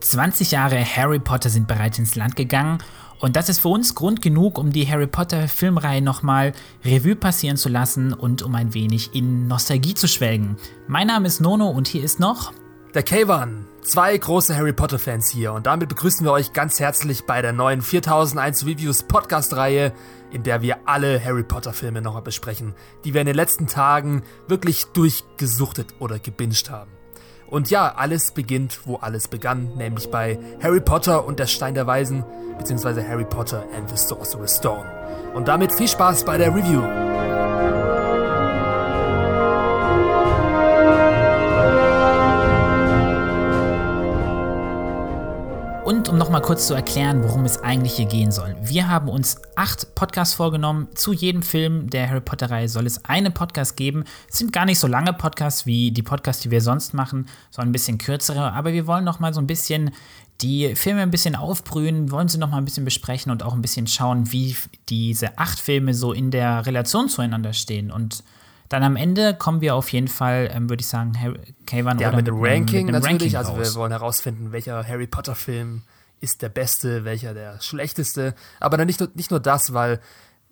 20 0.00 0.50
Jahre 0.50 0.82
Harry 0.84 1.18
Potter 1.18 1.50
sind 1.50 1.68
bereits 1.68 1.98
ins 1.98 2.14
Land 2.14 2.36
gegangen 2.36 2.78
und 3.20 3.36
das 3.36 3.50
ist 3.50 3.60
für 3.60 3.68
uns 3.68 3.94
Grund 3.94 4.22
genug, 4.22 4.58
um 4.58 4.72
die 4.72 4.90
Harry 4.90 5.06
Potter 5.06 5.46
Filmreihe 5.46 6.00
nochmal 6.00 6.52
Revue 6.84 7.16
passieren 7.16 7.58
zu 7.58 7.68
lassen 7.68 8.14
und 8.14 8.42
um 8.42 8.54
ein 8.54 8.72
wenig 8.72 9.14
in 9.14 9.46
Nostalgie 9.46 9.94
zu 9.94 10.08
schwelgen. 10.08 10.56
Mein 10.88 11.06
Name 11.06 11.26
ist 11.26 11.40
Nono 11.40 11.68
und 11.68 11.86
hier 11.86 12.02
ist 12.02 12.18
noch 12.18 12.52
der 12.94 13.06
K1. 13.06 13.64
Zwei 13.82 14.16
große 14.16 14.56
Harry 14.56 14.72
Potter 14.72 14.98
Fans 14.98 15.30
hier 15.30 15.52
und 15.52 15.66
damit 15.66 15.90
begrüßen 15.90 16.24
wir 16.24 16.32
euch 16.32 16.52
ganz 16.52 16.80
herzlich 16.80 17.24
bei 17.24 17.42
der 17.42 17.52
neuen 17.52 17.82
4001 17.82 18.66
Reviews 18.66 19.02
Podcast 19.02 19.54
Reihe, 19.54 19.92
in 20.30 20.42
der 20.42 20.62
wir 20.62 20.88
alle 20.88 21.22
Harry 21.22 21.42
Potter 21.42 21.72
Filme 21.72 22.00
nochmal 22.00 22.22
besprechen, 22.22 22.74
die 23.04 23.14
wir 23.14 23.20
in 23.20 23.26
den 23.26 23.36
letzten 23.36 23.66
Tagen 23.66 24.22
wirklich 24.48 24.86
durchgesuchtet 24.86 25.94
oder 25.98 26.18
gebinged 26.18 26.70
haben. 26.70 26.99
Und 27.50 27.70
ja, 27.70 27.94
alles 27.96 28.30
beginnt, 28.30 28.80
wo 28.86 28.96
alles 28.96 29.28
begann, 29.28 29.74
nämlich 29.76 30.10
bei 30.10 30.38
Harry 30.62 30.80
Potter 30.80 31.26
und 31.26 31.38
der 31.38 31.46
Stein 31.46 31.74
der 31.74 31.86
Weisen, 31.86 32.24
beziehungsweise 32.58 33.06
Harry 33.06 33.24
Potter 33.24 33.64
and 33.76 33.90
the 33.90 33.96
Sorcerer's 33.96 34.56
Stone. 34.56 34.86
Und 35.34 35.48
damit 35.48 35.72
viel 35.72 35.88
Spaß 35.88 36.24
bei 36.24 36.38
der 36.38 36.54
Review. 36.54 37.09
Um 46.10 46.18
nochmal 46.18 46.42
kurz 46.42 46.66
zu 46.66 46.74
erklären, 46.74 47.22
worum 47.22 47.44
es 47.44 47.62
eigentlich 47.62 47.92
hier 47.92 48.06
gehen 48.06 48.32
soll. 48.32 48.56
Wir 48.60 48.88
haben 48.88 49.08
uns 49.08 49.40
acht 49.54 49.94
Podcasts 49.94 50.34
vorgenommen. 50.34 50.88
Zu 50.96 51.12
jedem 51.12 51.42
Film 51.42 51.88
der 51.88 52.10
Harry 52.10 52.20
Potter-Reihe 52.20 52.68
soll 52.68 52.84
es 52.84 53.04
einen 53.04 53.32
Podcast 53.32 53.76
geben. 53.76 54.02
Es 54.28 54.38
sind 54.38 54.52
gar 54.52 54.64
nicht 54.64 54.80
so 54.80 54.88
lange 54.88 55.12
Podcasts 55.12 55.66
wie 55.66 55.92
die 55.92 56.02
Podcasts, 56.02 56.42
die 56.42 56.50
wir 56.50 56.62
sonst 56.62 56.94
machen, 56.94 57.28
sondern 57.50 57.68
ein 57.68 57.72
bisschen 57.72 57.98
kürzere. 57.98 58.52
Aber 58.52 58.72
wir 58.72 58.88
wollen 58.88 59.04
nochmal 59.04 59.32
so 59.32 59.40
ein 59.40 59.46
bisschen 59.46 59.92
die 60.40 60.74
Filme 60.74 61.02
ein 61.02 61.12
bisschen 61.12 61.36
aufbrühen, 61.36 62.10
wollen 62.10 62.26
sie 62.26 62.38
nochmal 62.38 62.60
ein 62.60 62.64
bisschen 62.64 62.84
besprechen 62.84 63.30
und 63.30 63.44
auch 63.44 63.54
ein 63.54 63.62
bisschen 63.62 63.86
schauen, 63.86 64.32
wie 64.32 64.56
diese 64.88 65.38
acht 65.38 65.60
Filme 65.60 65.94
so 65.94 66.12
in 66.12 66.32
der 66.32 66.66
Relation 66.66 67.08
zueinander 67.08 67.52
stehen. 67.52 67.92
Und 67.92 68.24
dann 68.68 68.82
am 68.82 68.96
Ende 68.96 69.34
kommen 69.34 69.60
wir 69.60 69.76
auf 69.76 69.92
jeden 69.92 70.08
Fall, 70.08 70.50
ähm, 70.52 70.68
würde 70.68 70.80
ich 70.80 70.88
sagen, 70.88 71.12
K1 71.66 72.00
ja, 72.00 72.08
oder 72.08 72.16
mit 72.16 72.26
dem 72.26 72.34
Ranking 72.36 72.86
mit 72.86 72.94
natürlich. 72.94 73.34
Ranking 73.34 73.36
also 73.36 73.56
wir 73.56 73.74
wollen 73.80 73.92
herausfinden, 73.92 74.50
welcher 74.50 74.84
Harry 74.84 75.06
Potter 75.06 75.36
Film 75.36 75.82
ist 76.20 76.42
der 76.42 76.48
beste, 76.48 77.04
welcher 77.04 77.34
der 77.34 77.60
schlechteste. 77.60 78.34
Aber 78.58 78.76
dann 78.76 78.86
nicht 78.86 79.00
nur, 79.00 79.10
nicht 79.14 79.30
nur 79.30 79.40
das, 79.40 79.72
weil 79.72 80.00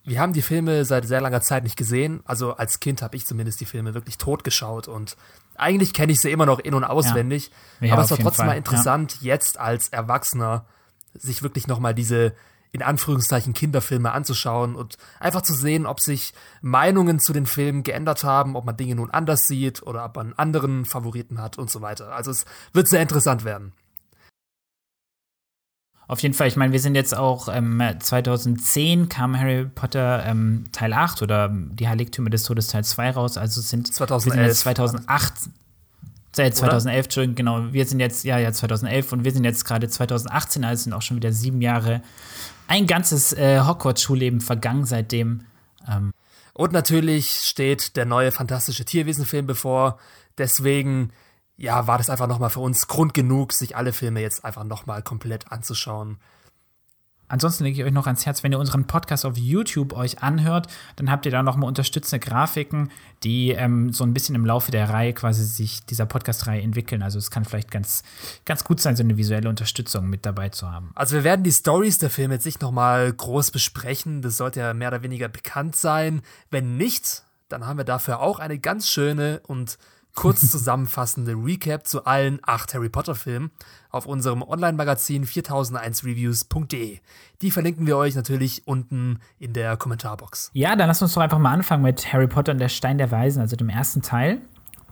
wir 0.05 0.21
haben 0.21 0.33
die 0.33 0.43
Filme 0.43 0.85
seit 0.85 1.07
sehr 1.07 1.21
langer 1.21 1.43
Zeit 1.43 1.65
nicht 1.65 1.77
gesehen. 1.77 2.21
Also 2.25 2.55
als 2.55 2.81
Kind 2.81 3.03
habe 3.03 3.17
ich 3.17 3.27
zumindest 3.27 3.61
die 3.61 3.67
Filme 3.67 3.95
wirklich 3.95 4.19
tot 4.19 4.43
geschaut 4.45 4.89
und 4.89 5.17
eigentlich 5.57 5.93
kenne 5.93 6.13
ich 6.13 6.21
sie 6.21 6.31
immer 6.31 6.47
noch 6.47 6.61
in- 6.61 6.75
und 6.75 6.85
auswendig. 6.85 7.51
Ja. 7.81 7.89
Ja, 7.89 7.93
aber 7.95 8.03
es 8.05 8.11
war 8.11 8.19
trotzdem 8.19 8.45
Fall. 8.45 8.47
mal 8.47 8.57
interessant, 8.57 9.19
ja. 9.21 9.35
jetzt 9.35 9.59
als 9.59 9.89
Erwachsener 9.89 10.65
sich 11.15 11.43
wirklich 11.43 11.67
nochmal 11.67 11.95
diese 11.95 12.35
in 12.71 12.83
Anführungszeichen 12.83 13.55
Kinderfilme 13.55 14.13
anzuschauen 14.13 14.77
und 14.77 14.97
einfach 15.21 15.43
zu 15.43 15.55
sehen, 15.55 15.87
ob 15.87 16.01
sich 16.01 16.35
Meinungen 16.61 17.19
zu 17.19 17.33
den 17.33 17.47
Filmen 17.47 17.83
geändert 17.83 18.25
haben, 18.25 18.57
ob 18.57 18.65
man 18.67 18.77
Dinge 18.77 18.95
nun 18.95 19.11
anders 19.11 19.47
sieht 19.47 19.83
oder 19.83 20.05
ob 20.05 20.17
man 20.17 20.35
anderen 20.35 20.85
Favoriten 20.85 21.41
hat 21.41 21.57
und 21.59 21.71
so 21.71 21.81
weiter. 21.81 22.13
Also 22.13 22.31
es 22.31 22.45
wird 22.73 22.89
sehr 22.89 23.01
interessant 23.01 23.45
werden. 23.45 23.73
Auf 26.09 26.21
jeden 26.21 26.35
Fall, 26.35 26.49
ich 26.49 26.57
meine, 26.57 26.73
wir 26.73 26.81
sind 26.81 26.95
jetzt 26.95 27.15
auch, 27.15 27.49
ähm, 27.53 27.83
2010 27.99 29.11
kam 29.11 29.39
Harry 29.39 29.67
Potter 29.67 30.25
ähm, 30.25 30.71
Teil 30.73 30.95
8 30.95 31.21
oder 31.21 31.51
die 31.53 31.87
Heiligtümer 31.87 32.31
des 32.31 32.45
Todes 32.45 32.69
Teil 32.69 32.83
2 32.83 33.11
raus, 33.11 33.37
also 33.37 33.61
sind 33.61 33.93
2011. 33.93 34.25
wir 34.25 34.33
sind 34.33 34.49
jetzt 34.49 34.61
2008, 34.61 35.35
äh, 36.39 36.51
2011, 36.51 37.05
Entschuldigung, 37.05 37.35
genau, 37.35 37.73
wir 37.73 37.85
sind 37.85 38.01
jetzt, 38.01 38.25
ja, 38.25 38.39
ja, 38.39 38.51
2011 38.51 39.13
und 39.13 39.25
wir 39.25 39.33
sind 39.33 39.45
jetzt 39.45 39.67
gerade 39.67 39.87
2018, 39.87 40.65
also 40.65 40.85
sind 40.85 40.95
auch 40.95 41.03
schon 41.03 41.19
wieder 41.19 41.31
sieben 41.31 41.61
Jahre 41.61 42.01
ein 42.69 42.87
ganzes 42.87 43.35
äh, 43.35 43.61
Hogwarts-Schulleben 43.61 44.41
vergangen 44.41 44.87
seitdem. 44.87 45.43
Ähm. 45.87 46.13
Und 46.55 46.73
natürlich 46.73 47.33
steht 47.33 47.97
der 47.97 48.07
neue 48.07 48.33
fantastische 48.33 48.85
Tierwesen-Film 48.85 49.47
bevor. 49.47 49.99
Deswegen, 50.39 51.13
ja, 51.59 51.87
war 51.89 51.99
das 51.99 52.09
einfach 52.09 52.29
nochmal 52.29 52.51
für 52.51 52.61
uns 52.61 52.87
Grund 52.87 53.13
genug, 53.13 53.53
sich 53.53 53.77
alle 53.77 53.93
Filme 53.93 54.21
jetzt 54.21 54.45
einfach 54.45 54.65
nochmal 54.65 55.03
komplett 55.03 55.51
anzuschauen. 55.53 56.19
Ansonsten 57.31 57.65
lege 57.65 57.83
ich 57.83 57.87
euch 57.87 57.93
noch 57.93 58.07
ans 58.07 58.25
Herz, 58.25 58.43
wenn 58.43 58.53
ihr 58.53 58.59
unseren 58.59 58.87
Podcast 58.87 59.27
auf 59.27 59.37
YouTube 59.37 59.93
euch 59.93 60.23
anhört, 60.23 60.69
dann 60.97 61.11
habt 61.11 61.27
ihr 61.27 61.33
da 61.33 61.43
nochmal 61.43 61.69
unterstützende 61.69 62.25
Grafiken, 62.25 62.91
die 63.23 63.51
ähm, 63.51 63.93
so 63.93 64.05
ein 64.05 64.15
bisschen 64.15 64.35
im 64.35 64.47
Laufe 64.47 64.71
der 64.71 64.89
Reihe 64.89 65.13
quasi 65.13 65.45
sich 65.45 65.85
dieser 65.85 66.07
Podcast-Reihe 66.07 66.63
entwickeln. 66.63 67.03
Also 67.03 67.19
es 67.19 67.31
kann 67.31 67.45
vielleicht 67.45 67.71
ganz, 67.71 68.03
ganz 68.47 68.65
gut 68.65 68.81
sein, 68.81 68.97
so 68.97 69.03
eine 69.03 69.19
visuelle 69.19 69.51
Unterstützung 69.51 70.09
mit 70.09 70.25
dabei 70.25 70.49
zu 70.49 70.73
haben. 70.73 70.91
Also 70.95 71.17
wir 71.17 71.25
werden 71.25 71.43
die 71.43 71.53
Stories 71.53 71.99
der 71.99 72.09
Filme 72.09 72.35
jetzt 72.35 72.47
nicht 72.47 72.63
nochmal 72.63 73.13
groß 73.13 73.51
besprechen. 73.51 74.23
Das 74.23 74.39
sollte 74.39 74.61
ja 74.61 74.73
mehr 74.73 74.89
oder 74.89 75.03
weniger 75.03 75.29
bekannt 75.29 75.77
sein. 75.77 76.23
Wenn 76.51 76.79
nicht, 76.79 77.25
dann 77.51 77.67
haben 77.67 77.77
wir 77.77 77.85
dafür 77.85 78.21
auch 78.21 78.39
eine 78.39 78.59
ganz 78.59 78.89
schöne 78.89 79.43
und 79.47 79.77
kurz 80.15 80.51
zusammenfassende 80.51 81.33
Recap 81.33 81.87
zu 81.87 82.05
allen 82.05 82.41
acht 82.43 82.75
Harry 82.75 82.89
Potter 82.89 83.15
Filmen 83.15 83.51
auf 83.91 84.07
unserem 84.07 84.43
Online-Magazin 84.43 85.25
4001reviews.de. 85.25 86.99
Die 87.41 87.51
verlinken 87.51 87.87
wir 87.87 87.97
euch 87.97 88.15
natürlich 88.15 88.67
unten 88.67 89.21
in 89.39 89.53
der 89.53 89.77
Kommentarbox. 89.77 90.51
Ja, 90.55 90.75
dann 90.75 90.89
lass 90.89 91.01
uns 91.03 91.15
doch 91.15 91.23
einfach 91.23 91.39
mal 91.39 91.53
anfangen 91.53 91.83
mit 91.83 92.13
Harry 92.13 92.27
Potter 92.27 92.53
und 92.53 92.59
der 92.59 92.69
Stein 92.69 92.99
der 92.99 93.11
Weisen, 93.11 93.41
also 93.41 93.55
dem 93.57 93.69
ersten 93.69 94.03
Teil. 94.03 94.41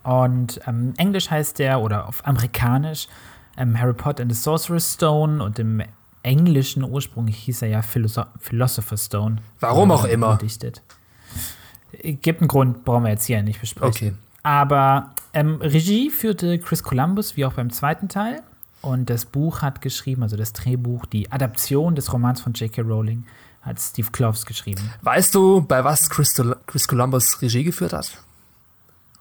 Und 0.05 0.60
ähm, 0.66 0.94
Englisch 0.97 1.31
heißt 1.31 1.59
der, 1.59 1.81
oder 1.81 2.06
auf 2.06 2.25
Amerikanisch, 2.25 3.09
ähm, 3.56 3.78
Harry 3.78 3.94
Potter 3.94 4.22
and 4.22 4.32
the 4.32 4.41
Sorcerer's 4.41 4.94
Stone 4.94 5.43
und 5.43 5.59
im 5.59 5.82
englischen 6.22 6.84
Ursprung 6.84 7.26
hieß 7.28 7.62
er 7.62 7.69
ja 7.69 7.82
Philosoph 7.82 8.26
Philosopher's 8.38 9.06
Stone. 9.06 9.37
Warum 9.60 9.91
auch 9.91 10.05
immer. 10.05 10.37
Gedichtet. 10.37 10.82
Gibt 12.03 12.41
einen 12.41 12.49
Grund, 12.49 12.84
brauchen 12.84 13.05
wir 13.05 13.10
jetzt 13.10 13.25
hier 13.25 13.43
nicht 13.43 13.60
besprechen. 13.60 13.88
Okay. 13.88 14.15
Aber 14.46 15.10
ähm, 15.32 15.56
Regie 15.60 16.08
führte 16.08 16.60
Chris 16.60 16.84
Columbus, 16.84 17.36
wie 17.36 17.44
auch 17.44 17.54
beim 17.54 17.70
zweiten 17.70 18.08
Teil. 18.08 18.44
Und 18.80 19.10
das 19.10 19.24
Buch 19.24 19.60
hat 19.60 19.80
geschrieben, 19.80 20.22
also 20.22 20.36
das 20.36 20.52
Drehbuch, 20.52 21.04
die 21.04 21.32
Adaption 21.32 21.96
des 21.96 22.12
Romans 22.12 22.42
von 22.42 22.52
J.K. 22.52 22.82
Rowling, 22.82 23.24
hat 23.62 23.80
Steve 23.80 24.08
Kloves 24.12 24.46
geschrieben. 24.46 24.88
Weißt 25.02 25.34
du, 25.34 25.62
bei 25.62 25.82
was 25.82 26.08
Chris, 26.08 26.40
Chris 26.66 26.86
Columbus 26.86 27.42
Regie 27.42 27.64
geführt 27.64 27.92
hat? 27.92 28.18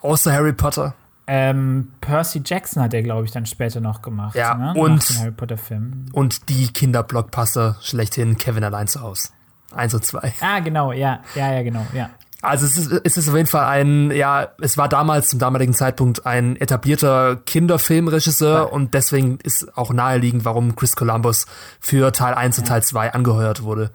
Außer 0.01 0.31
Harry 0.31 0.53
Potter? 0.53 0.93
Ähm, 1.25 1.91
Percy 2.01 2.43
Jackson 2.45 2.83
hat 2.83 2.93
er, 2.93 3.01
glaube 3.01 3.25
ich, 3.25 3.31
dann 3.31 3.47
später 3.47 3.81
noch 3.81 4.03
gemacht. 4.03 4.35
Ja, 4.35 4.53
ne? 4.53 4.79
und, 4.79 5.01
Harry 5.17 5.31
Potter 5.31 5.57
Film. 5.57 6.05
Und 6.13 6.49
die 6.49 6.67
Kinderblockbuster 6.67 7.77
schlechthin 7.81 8.37
Kevin 8.37 8.63
allein 8.63 8.87
zu 8.87 9.01
Hause. 9.01 9.29
Eins 9.71 9.95
und 9.95 10.05
zwei. 10.05 10.35
Ah, 10.41 10.59
genau, 10.59 10.91
ja, 10.91 11.21
ja, 11.33 11.51
ja, 11.51 11.63
genau, 11.63 11.83
ja. 11.93 12.11
Also 12.45 12.65
es 12.65 12.77
ist, 12.77 12.91
es 13.03 13.17
ist 13.17 13.29
auf 13.29 13.35
jeden 13.35 13.47
Fall 13.47 13.65
ein, 13.65 14.11
ja, 14.11 14.49
es 14.61 14.77
war 14.77 14.87
damals 14.87 15.29
zum 15.29 15.39
damaligen 15.39 15.73
Zeitpunkt 15.73 16.25
ein 16.25 16.55
etablierter 16.55 17.37
Kinderfilmregisseur 17.37 18.55
ja. 18.55 18.63
und 18.63 18.93
deswegen 18.93 19.39
ist 19.43 19.77
auch 19.77 19.91
naheliegend, 19.91 20.45
warum 20.45 20.75
Chris 20.75 20.95
Columbus 20.95 21.47
für 21.79 22.11
Teil 22.11 22.33
1 22.33 22.57
ja. 22.57 22.61
und 22.61 22.67
Teil 22.67 22.83
2 22.83 23.13
angeheuert 23.13 23.63
wurde. 23.63 23.91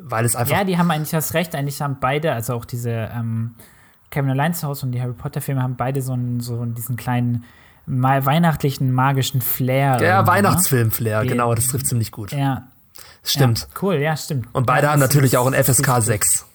Weil 0.00 0.24
es 0.24 0.36
einfach. 0.36 0.56
Ja, 0.56 0.64
die 0.64 0.78
haben 0.78 0.90
eigentlich 0.90 1.10
das 1.10 1.34
Recht, 1.34 1.54
eigentlich 1.54 1.80
haben 1.80 1.98
beide, 2.00 2.32
also 2.32 2.54
auch 2.54 2.64
diese 2.64 2.90
ähm, 2.90 3.54
Kevin 4.10 4.30
Allein 4.30 4.54
zu 4.54 4.66
Hause 4.66 4.86
und 4.86 4.92
die 4.92 5.00
Harry 5.00 5.12
Potter-Filme 5.12 5.62
haben 5.62 5.76
beide 5.76 6.02
so, 6.02 6.12
einen, 6.12 6.40
so 6.40 6.64
diesen 6.64 6.96
kleinen 6.96 7.44
mal 7.86 8.24
weihnachtlichen, 8.26 8.92
magischen 8.92 9.40
Flair. 9.40 10.00
Ja, 10.00 10.22
ne? 10.22 10.28
Weihnachtsfilm-Flair, 10.28 11.24
genau, 11.24 11.54
das 11.54 11.68
trifft 11.68 11.86
ziemlich 11.86 12.12
gut. 12.12 12.32
Ja. 12.32 12.64
Stimmt. 13.24 13.60
Ja, 13.60 13.66
cool, 13.82 13.94
ja, 13.96 14.16
stimmt. 14.16 14.48
Und 14.52 14.66
beide 14.66 14.90
haben 14.90 15.00
natürlich 15.00 15.36
auch 15.36 15.46
ein 15.46 15.54
FSK 15.54 16.02
6. 16.02 16.46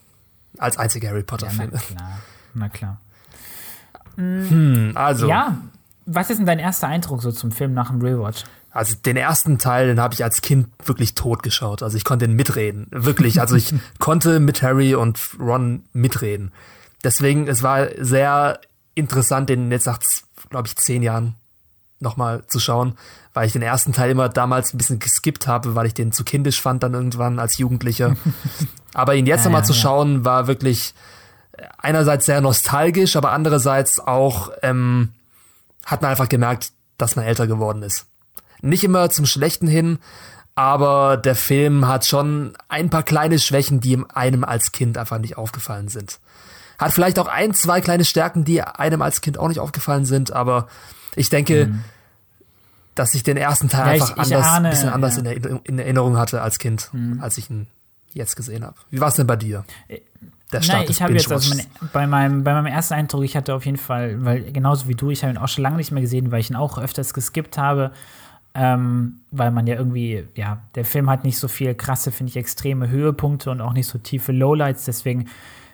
Als 0.58 0.78
einziger 0.78 1.10
Harry 1.10 1.24
Potter-Film. 1.24 1.72
Ja, 1.72 1.80
na 1.80 1.80
klar. 1.80 2.22
Na 2.54 2.70
klar. 2.70 3.02
Hm, 4.16 4.92
also. 4.96 5.28
Ja, 5.28 5.58
was 6.06 6.30
ist 6.30 6.38
denn 6.38 6.46
dein 6.46 6.60
erster 6.60 6.88
Eindruck 6.88 7.22
so 7.22 7.32
zum 7.32 7.52
Film 7.52 7.74
nach 7.74 7.90
dem 7.90 8.02
Rewatch? 8.02 8.44
Also 8.72 8.96
den 8.96 9.18
ersten 9.18 9.58
Teil, 9.58 9.88
den 9.88 10.00
habe 10.00 10.14
ich 10.14 10.24
als 10.24 10.42
Kind 10.42 10.68
wirklich 10.84 11.16
tot 11.16 11.44
geschaut. 11.44 11.84
Also 11.84 11.98
ich 11.98 12.04
konnte 12.04 12.26
ihn 12.26 12.34
mitreden. 12.34 12.88
Wirklich. 12.92 13.42
Also 13.42 13.56
ich 13.56 13.74
konnte 14.00 14.40
mit 14.40 14.62
Harry 14.62 14.96
und 14.96 15.20
Ron 15.40 15.84
mitreden. 15.94 16.52
Deswegen, 17.04 17.48
es 17.48 17.64
war 17.64 17.88
sehr 17.98 18.60
interessant, 18.96 19.50
den 19.50 19.72
jetzt 19.72 19.86
nach, 19.86 20.00
glaube 20.50 20.68
ich, 20.68 20.76
zehn 20.76 21.04
Jahren 21.04 21.36
nochmal 22.00 22.46
zu 22.48 22.60
schauen, 22.60 22.94
weil 23.34 23.48
ich 23.48 23.54
den 23.54 23.62
ersten 23.62 23.94
Teil 23.94 24.12
immer 24.12 24.30
damals 24.30 24.74
ein 24.74 24.78
bisschen 24.78 25.00
geskippt 25.00 25.48
habe, 25.48 25.76
weil 25.76 25.88
ich 25.88 25.94
den 25.94 26.12
zu 26.12 26.24
kindisch 26.24 26.62
fand 26.62 26.84
dann 26.84 26.94
irgendwann 26.94 27.40
als 27.40 27.58
Jugendlicher. 27.58 28.16
aber 28.98 29.14
ihn 29.14 29.28
jetzt 29.28 29.42
ja, 29.42 29.46
nochmal 29.46 29.62
ja, 29.62 29.66
zu 29.66 29.74
schauen, 29.76 30.26
war 30.26 30.48
wirklich 30.48 30.96
einerseits 31.78 32.26
sehr 32.26 32.42
nostalgisch, 32.42 33.16
aber 33.16 33.32
andererseits 33.32 34.00
auch 34.00 34.50
ähm, 34.64 35.10
hat 35.86 36.02
man 36.02 36.10
einfach 36.10 36.28
gemerkt, 36.28 36.72
dass 36.98 37.16
man 37.16 37.24
älter 37.24 37.46
geworden 37.46 37.84
ist. 37.84 38.08
Nicht 38.62 38.84
immer 38.84 39.12
zum 39.12 39.28
Schlechten 39.28 39.68
hin, 39.68 40.00
aber 40.56 41.16
der 41.16 41.36
Film 41.36 41.88
hat 41.88 42.08
schon 42.08 42.54
ein 42.70 42.90
paar 42.90 43.04
kleine 43.04 43.38
Schwächen, 43.38 43.82
die 43.82 44.04
einem 44.16 44.44
als 44.44 44.72
Kind 44.72 44.98
einfach 44.98 45.20
nicht 45.20 45.38
aufgefallen 45.38 45.90
sind. 45.90 46.20
Hat 46.80 46.92
vielleicht 46.92 47.20
auch 47.20 47.28
ein, 47.28 47.54
zwei 47.54 47.82
kleine 47.82 48.04
Stärken, 48.04 48.46
die 48.46 48.64
einem 48.64 49.04
als 49.04 49.22
Kind 49.22 49.38
auch 49.38 49.48
nicht 49.48 49.60
aufgefallen 49.60 50.06
sind, 50.06 50.34
aber 50.34 50.68
ich 51.16 51.30
denke, 51.30 51.68
mhm. 51.68 51.84
dass 52.96 53.14
ich 53.14 53.22
den 53.22 53.38
ersten 53.38 53.70
Teil 53.70 53.86
Ja, 53.86 53.94
ich- 53.94 54.02
einfach 54.02 54.26
ich 54.26 54.36
anders, 54.36 54.48
ahne, 54.48 54.70
bisschen 54.72 54.90
anders 54.90 55.18
ja. 55.18 55.22
Mhm. 55.22 55.28
in, 55.28 55.34
Erinnerung, 55.36 55.62
in 55.66 55.80
Erinnerung 55.80 56.18
hatte 56.18 56.42
als 56.42 56.58
Kind, 56.58 56.90
als 57.22 57.38
ich 57.38 57.52
ihn 57.52 57.68
jetzt 58.14 58.36
gesehen 58.36 58.64
habe. 58.64 58.76
Wie 58.90 59.00
war 59.00 59.10
es 59.10 59.16
denn 59.16 59.28
bei 59.28 59.36
dir? 59.36 59.66
Der 60.52 60.62
Start 60.62 60.80
Nein, 60.80 60.88
ich 60.90 61.02
habe 61.02 61.14
jetzt 61.14 61.32
also 61.32 61.50
Binge-Watchs. 61.50 61.80
mein, 61.82 61.90
bei, 61.92 62.08
meinem, 62.08 62.44
bei 62.44 62.54
meinem 62.54 62.68
ersten 62.68 62.94
Eindruck, 62.94 63.24
ich 63.24 63.36
hatte 63.36 63.54
auf 63.54 63.66
jeden 63.66 63.78
Fall, 63.78 64.24
weil 64.24 64.52
genauso 64.52 64.88
wie 64.88 64.96
du, 64.96 65.10
ich 65.10 65.24
habe 65.24 65.34
ihn 65.34 65.38
auch 65.38 65.50
schon 65.50 65.64
lange 65.64 65.78
nicht 65.78 65.92
mehr 65.92 66.02
gesehen, 66.02 66.32
weil 66.32 66.40
ich 66.40 66.50
ihn 66.50 66.56
auch 66.56 66.78
öfters 66.78 67.14
geskippt 67.14 67.58
habe, 67.58 67.92
ähm, 68.54 69.20
weil 69.32 69.52
man 69.52 69.68
ja 69.68 69.76
irgendwie, 69.76 70.26
ja, 70.36 70.62
der 70.76 70.86
Film 70.86 71.10
hat 71.10 71.26
nicht 71.26 71.38
so 71.38 71.48
viel 71.48 71.76
krasse, 71.76 72.12
finde 72.12 72.30
ich, 72.30 72.38
extreme 72.38 72.90
Höhepunkte 72.90 73.52
und 73.52 73.60
auch 73.60 73.74
nicht 73.74 73.88
so 73.88 73.98
tiefe 73.98 74.32
Lowlights, 74.32 74.86
deswegen 74.86 75.28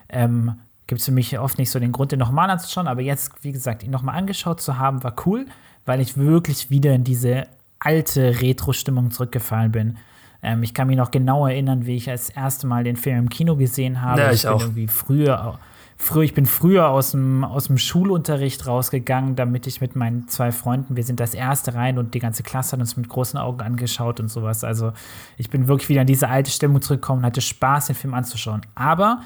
ähm, 0.08 0.58
gibt 0.86 1.00
es 1.00 1.04
für 1.04 1.12
mich 1.12 1.38
oft 1.38 1.58
nicht 1.58 1.70
so 1.70 1.78
den 1.78 1.92
Grund, 1.92 2.10
den 2.10 2.18
nochmal 2.18 2.50
anzuschauen, 2.50 2.88
aber 2.88 3.00
jetzt, 3.00 3.32
wie 3.42 3.52
gesagt, 3.52 3.84
ihn 3.84 3.90
nochmal 3.90 4.16
angeschaut 4.16 4.60
zu 4.60 4.76
haben, 4.76 5.04
war 5.04 5.14
cool, 5.24 5.46
weil 5.86 6.00
ich 6.00 6.16
wirklich 6.16 6.70
wieder 6.70 6.94
in 6.94 7.04
diese 7.04 7.46
alte 7.78 8.40
Retro-Stimmung 8.40 9.12
zurückgefallen 9.12 9.70
bin. 9.70 9.98
Ähm, 10.44 10.62
ich 10.62 10.74
kann 10.74 10.86
mich 10.86 10.96
noch 10.96 11.10
genau 11.10 11.46
erinnern, 11.46 11.86
wie 11.86 11.96
ich 11.96 12.04
das 12.04 12.28
erste 12.28 12.66
Mal 12.66 12.84
den 12.84 12.96
Film 12.96 13.18
im 13.18 13.28
Kino 13.28 13.56
gesehen 13.56 14.02
habe. 14.02 14.20
Ja, 14.20 14.30
ich 14.30 14.42
bin 14.42 14.50
auch. 14.50 14.60
irgendwie 14.60 14.86
früher, 14.86 15.58
früher, 15.96 16.22
ich 16.22 16.34
bin 16.34 16.46
früher 16.46 16.88
aus 16.88 17.12
dem, 17.12 17.44
aus 17.44 17.68
dem 17.68 17.78
Schulunterricht 17.78 18.66
rausgegangen, 18.66 19.36
damit 19.36 19.66
ich 19.66 19.80
mit 19.80 19.96
meinen 19.96 20.28
zwei 20.28 20.52
Freunden, 20.52 20.96
wir 20.96 21.02
sind 21.02 21.18
das 21.18 21.34
erste 21.34 21.74
rein 21.74 21.98
und 21.98 22.14
die 22.14 22.18
ganze 22.20 22.42
Klasse 22.42 22.72
hat 22.72 22.80
uns 22.80 22.96
mit 22.96 23.08
großen 23.08 23.38
Augen 23.38 23.62
angeschaut 23.62 24.20
und 24.20 24.28
sowas. 24.28 24.64
Also 24.64 24.92
ich 25.38 25.48
bin 25.48 25.66
wirklich 25.66 25.88
wieder 25.88 26.02
in 26.02 26.06
diese 26.06 26.28
alte 26.28 26.50
Stimmung 26.50 26.82
zurückgekommen 26.82 27.20
und 27.20 27.26
hatte 27.26 27.40
Spaß, 27.40 27.86
den 27.86 27.96
Film 27.96 28.12
anzuschauen. 28.12 28.60
Aber 28.74 29.22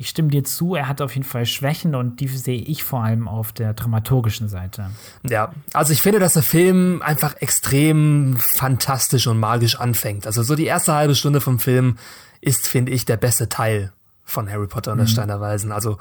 ich 0.00 0.08
stimme 0.08 0.28
dir 0.28 0.44
zu, 0.44 0.76
er 0.76 0.86
hat 0.86 1.02
auf 1.02 1.14
jeden 1.14 1.26
Fall 1.26 1.44
Schwächen 1.44 1.96
und 1.96 2.20
die 2.20 2.28
sehe 2.28 2.60
ich 2.60 2.84
vor 2.84 3.02
allem 3.02 3.26
auf 3.26 3.52
der 3.52 3.74
dramaturgischen 3.74 4.48
Seite. 4.48 4.90
Ja, 5.28 5.52
also 5.72 5.92
ich 5.92 6.02
finde, 6.02 6.20
dass 6.20 6.34
der 6.34 6.44
Film 6.44 7.02
einfach 7.02 7.34
extrem 7.40 8.38
fantastisch 8.54 9.26
und 9.26 9.40
magisch 9.40 9.74
anfängt. 9.80 10.24
Also 10.24 10.44
so 10.44 10.54
die 10.54 10.66
erste 10.66 10.94
halbe 10.94 11.16
Stunde 11.16 11.40
vom 11.40 11.58
Film 11.58 11.96
ist, 12.40 12.68
finde 12.68 12.92
ich, 12.92 13.06
der 13.06 13.16
beste 13.16 13.48
Teil 13.48 13.92
von 14.24 14.48
Harry 14.48 14.68
Potter 14.68 14.92
und 14.92 14.98
der 14.98 15.06
Stein 15.08 15.28
der 15.28 15.40
Weisen. 15.40 15.72
Also 15.72 15.98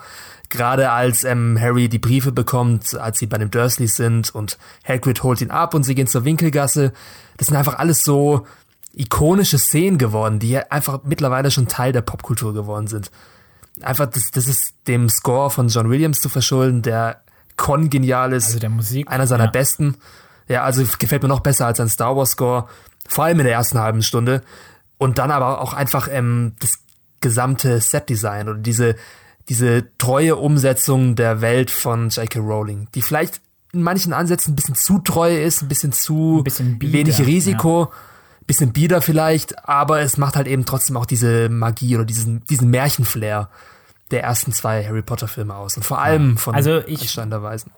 gerade 0.49 0.91
als 0.91 1.23
ähm, 1.23 1.57
Harry 1.59 1.89
die 1.89 1.97
Briefe 1.97 2.31
bekommt, 2.31 2.93
als 2.93 3.17
sie 3.17 3.25
bei 3.25 3.39
den 3.39 3.49
Dursleys 3.49 3.95
sind 3.95 4.35
und 4.35 4.59
Hagrid 4.87 5.23
holt 5.23 5.41
ihn 5.41 5.49
ab 5.49 5.73
und 5.73 5.81
sie 5.83 5.95
gehen 5.95 6.07
zur 6.07 6.23
Winkelgasse, 6.23 6.93
das 7.37 7.47
sind 7.47 7.57
einfach 7.57 7.79
alles 7.79 8.03
so 8.03 8.45
ikonische 8.93 9.57
Szenen 9.57 9.97
geworden, 9.97 10.37
die 10.37 10.57
einfach 10.57 10.99
mittlerweile 11.03 11.49
schon 11.49 11.67
Teil 11.67 11.93
der 11.93 12.01
Popkultur 12.01 12.53
geworden 12.53 12.85
sind. 12.85 13.09
Einfach, 13.81 14.07
das, 14.07 14.31
das 14.31 14.47
ist 14.47 14.73
dem 14.87 15.09
Score 15.09 15.49
von 15.49 15.67
John 15.67 15.89
Williams 15.89 16.19
zu 16.19 16.29
verschulden, 16.29 16.81
der 16.81 17.21
kongenial 17.55 18.33
ist. 18.33 18.47
Also 18.47 18.59
der 18.59 18.69
Musik. 18.69 19.09
Einer 19.09 19.27
seiner 19.27 19.45
ja. 19.45 19.51
besten. 19.51 19.97
Ja, 20.47 20.63
also 20.63 20.83
gefällt 20.97 21.23
mir 21.23 21.29
noch 21.29 21.41
besser 21.41 21.65
als 21.65 21.79
ein 21.79 21.89
Star 21.89 22.15
Wars 22.15 22.31
Score. 22.31 22.67
Vor 23.07 23.25
allem 23.25 23.39
in 23.39 23.45
der 23.45 23.53
ersten 23.53 23.79
halben 23.79 24.03
Stunde. 24.03 24.41
Und 24.97 25.17
dann 25.17 25.31
aber 25.31 25.61
auch 25.61 25.73
einfach 25.73 26.07
ähm, 26.11 26.53
das 26.59 26.79
gesamte 27.21 27.81
Set-Design 27.81 28.49
oder 28.49 28.59
diese, 28.59 28.95
diese 29.49 29.85
treue 29.97 30.35
Umsetzung 30.35 31.15
der 31.15 31.41
Welt 31.41 31.71
von 31.71 32.09
J.K. 32.09 32.39
Rowling, 32.39 32.87
die 32.95 33.01
vielleicht 33.01 33.41
in 33.73 33.83
manchen 33.83 34.13
Ansätzen 34.13 34.53
ein 34.53 34.55
bisschen 34.55 34.75
zu 34.75 34.99
treu 34.99 35.35
ist, 35.37 35.61
ein 35.61 35.67
bisschen 35.67 35.91
zu 35.91 36.37
Ein 36.39 36.43
bisschen 36.43 36.79
bieder, 36.79 36.93
wenig 36.93 37.19
Risiko, 37.19 37.91
bisschen 38.47 38.73
bieder 38.73 39.01
vielleicht, 39.01 39.67
aber 39.67 39.99
es 40.01 40.17
macht 40.17 40.35
halt 40.35 40.47
eben 40.47 40.65
trotzdem 40.65 40.97
auch 40.97 41.05
diese 41.05 41.49
Magie 41.49 41.95
oder 41.95 42.05
diesen, 42.05 42.43
diesen 42.45 42.69
Märchenflair 42.69 43.49
der 44.09 44.23
ersten 44.23 44.53
zwei 44.53 44.85
Harry 44.85 45.01
Potter 45.01 45.27
Filme 45.27 45.53
aus. 45.53 45.75
Und 45.75 45.83
vor 45.83 45.99
allem 46.01 46.37
von 46.37 46.55
Also 46.55 46.79
ich- 46.87 47.13
der 47.13 47.43
Weisen. 47.43 47.71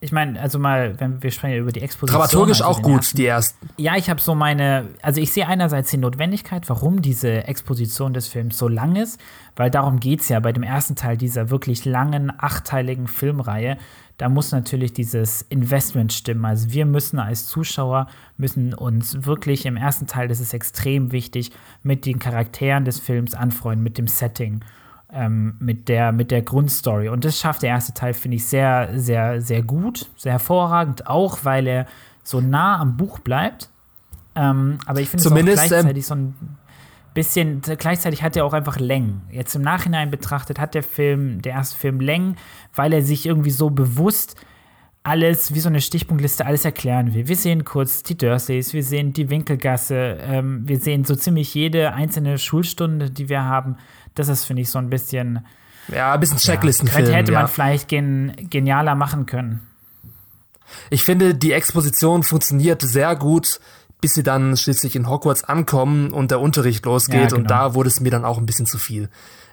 Ich 0.00 0.12
meine, 0.12 0.40
also 0.40 0.58
mal, 0.58 0.98
wenn 1.00 1.22
wir 1.22 1.30
sprechen 1.30 1.52
ja 1.54 1.58
über 1.60 1.72
die 1.72 1.82
Exposition. 1.82 2.18
Dramaturgisch 2.20 2.60
also 2.62 2.70
auch 2.78 2.82
gut, 2.82 3.00
ersten- 3.02 3.16
die 3.18 3.26
ersten. 3.26 3.68
Ja, 3.76 3.96
ich 3.96 4.08
habe 4.08 4.20
so 4.20 4.34
meine, 4.34 4.88
also 5.02 5.20
ich 5.20 5.32
sehe 5.32 5.46
einerseits 5.46 5.90
die 5.90 5.96
Notwendigkeit, 5.98 6.68
warum 6.70 7.02
diese 7.02 7.44
Exposition 7.44 8.14
des 8.14 8.28
Films 8.28 8.56
so 8.56 8.68
lang 8.68 8.96
ist, 8.96 9.20
weil 9.56 9.70
darum 9.70 10.00
geht 10.00 10.20
es 10.20 10.28
ja 10.28 10.40
bei 10.40 10.52
dem 10.52 10.62
ersten 10.62 10.96
Teil 10.96 11.16
dieser 11.18 11.50
wirklich 11.50 11.84
langen, 11.84 12.32
achtteiligen 12.38 13.06
Filmreihe. 13.08 13.76
Da 14.18 14.28
muss 14.28 14.52
natürlich 14.52 14.92
dieses 14.92 15.42
Investment 15.42 16.12
stimmen. 16.12 16.44
Also 16.44 16.72
wir 16.72 16.86
müssen 16.86 17.18
als 17.18 17.46
Zuschauer, 17.46 18.08
müssen 18.38 18.72
uns 18.72 19.26
wirklich 19.26 19.66
im 19.66 19.76
ersten 19.76 20.06
Teil, 20.06 20.28
das 20.28 20.40
ist 20.40 20.54
extrem 20.54 21.12
wichtig, 21.12 21.50
mit 21.82 22.06
den 22.06 22.18
Charakteren 22.18 22.84
des 22.84 22.98
Films 22.98 23.34
anfreunden, 23.34 23.82
mit 23.82 23.98
dem 23.98 24.08
Setting 24.08 24.62
ähm, 25.12 25.56
mit, 25.60 25.88
der, 25.88 26.12
mit 26.12 26.30
der 26.30 26.42
Grundstory. 26.42 27.08
Und 27.08 27.24
das 27.24 27.38
schafft 27.38 27.62
der 27.62 27.70
erste 27.70 27.94
Teil, 27.94 28.14
finde 28.14 28.36
ich, 28.36 28.46
sehr, 28.46 28.90
sehr, 28.98 29.40
sehr 29.40 29.62
gut, 29.62 30.06
sehr 30.16 30.32
hervorragend, 30.32 31.06
auch 31.06 31.38
weil 31.44 31.66
er 31.66 31.86
so 32.22 32.40
nah 32.40 32.78
am 32.78 32.96
Buch 32.96 33.20
bleibt. 33.20 33.68
Ähm, 34.34 34.78
aber 34.86 35.00
ich 35.00 35.08
finde 35.08 35.24
es 35.24 35.32
auch 35.32 35.36
ähm, 35.36 35.46
gleichzeitig 35.46 36.06
so 36.06 36.14
ein 36.14 36.34
bisschen, 37.16 37.62
gleichzeitig 37.62 38.22
hat 38.22 38.36
er 38.36 38.44
auch 38.44 38.52
einfach 38.52 38.78
Längen. 38.78 39.22
Jetzt 39.32 39.56
im 39.56 39.62
Nachhinein 39.62 40.10
betrachtet 40.10 40.60
hat 40.60 40.74
der 40.74 40.82
Film, 40.82 41.42
der 41.42 41.52
erste 41.54 41.76
Film 41.76 41.98
Längen, 41.98 42.36
weil 42.74 42.92
er 42.92 43.02
sich 43.02 43.26
irgendwie 43.26 43.50
so 43.50 43.70
bewusst 43.70 44.36
alles, 45.02 45.54
wie 45.54 45.60
so 45.60 45.68
eine 45.68 45.80
Stichpunktliste, 45.80 46.44
alles 46.44 46.64
erklären 46.64 47.14
will. 47.14 47.28
Wir 47.28 47.36
sehen 47.36 47.64
kurz 47.64 48.02
die 48.02 48.18
Dursleys, 48.18 48.72
wir 48.72 48.82
sehen 48.82 49.12
die 49.12 49.30
Winkelgasse, 49.30 50.18
ähm, 50.20 50.68
wir 50.68 50.78
sehen 50.78 51.04
so 51.04 51.14
ziemlich 51.14 51.54
jede 51.54 51.92
einzelne 51.94 52.38
Schulstunde, 52.38 53.10
die 53.10 53.28
wir 53.28 53.44
haben. 53.44 53.76
Das 54.14 54.28
ist, 54.28 54.44
finde 54.44 54.62
ich, 54.62 54.70
so 54.70 54.78
ein 54.78 54.90
bisschen. 54.90 55.46
Ja, 55.88 56.14
ein 56.14 56.20
bisschen 56.20 56.38
Checklistenfilm. 56.38 57.04
Hätte 57.04 57.16
hätte 57.16 57.32
ja. 57.32 57.40
man 57.40 57.48
vielleicht 57.48 57.88
gen 57.88 58.34
genialer 58.50 58.96
machen 58.96 59.26
können. 59.26 59.66
Ich 60.90 61.04
finde, 61.04 61.34
die 61.34 61.52
Exposition 61.52 62.24
funktioniert 62.24 62.82
sehr 62.82 63.14
gut, 63.14 63.60
bis 64.00 64.12
sie 64.12 64.22
dann 64.22 64.56
schließlich 64.56 64.96
in 64.96 65.08
Hogwarts 65.08 65.44
ankommen 65.44 66.12
und 66.12 66.30
der 66.30 66.40
Unterricht 66.40 66.84
losgeht. 66.84 67.30
Ja, 67.32 67.36
Und 67.36 67.48
genau. 67.48 67.48
da 67.48 67.74
wurde 67.74 67.88
es 67.88 68.00
mir 68.00 68.10
dann 68.10 68.24
auch 68.24 68.38
ein 68.38 68.46
bisschen 68.46 68.66
zu 68.66 68.78
viel. 68.78 69.08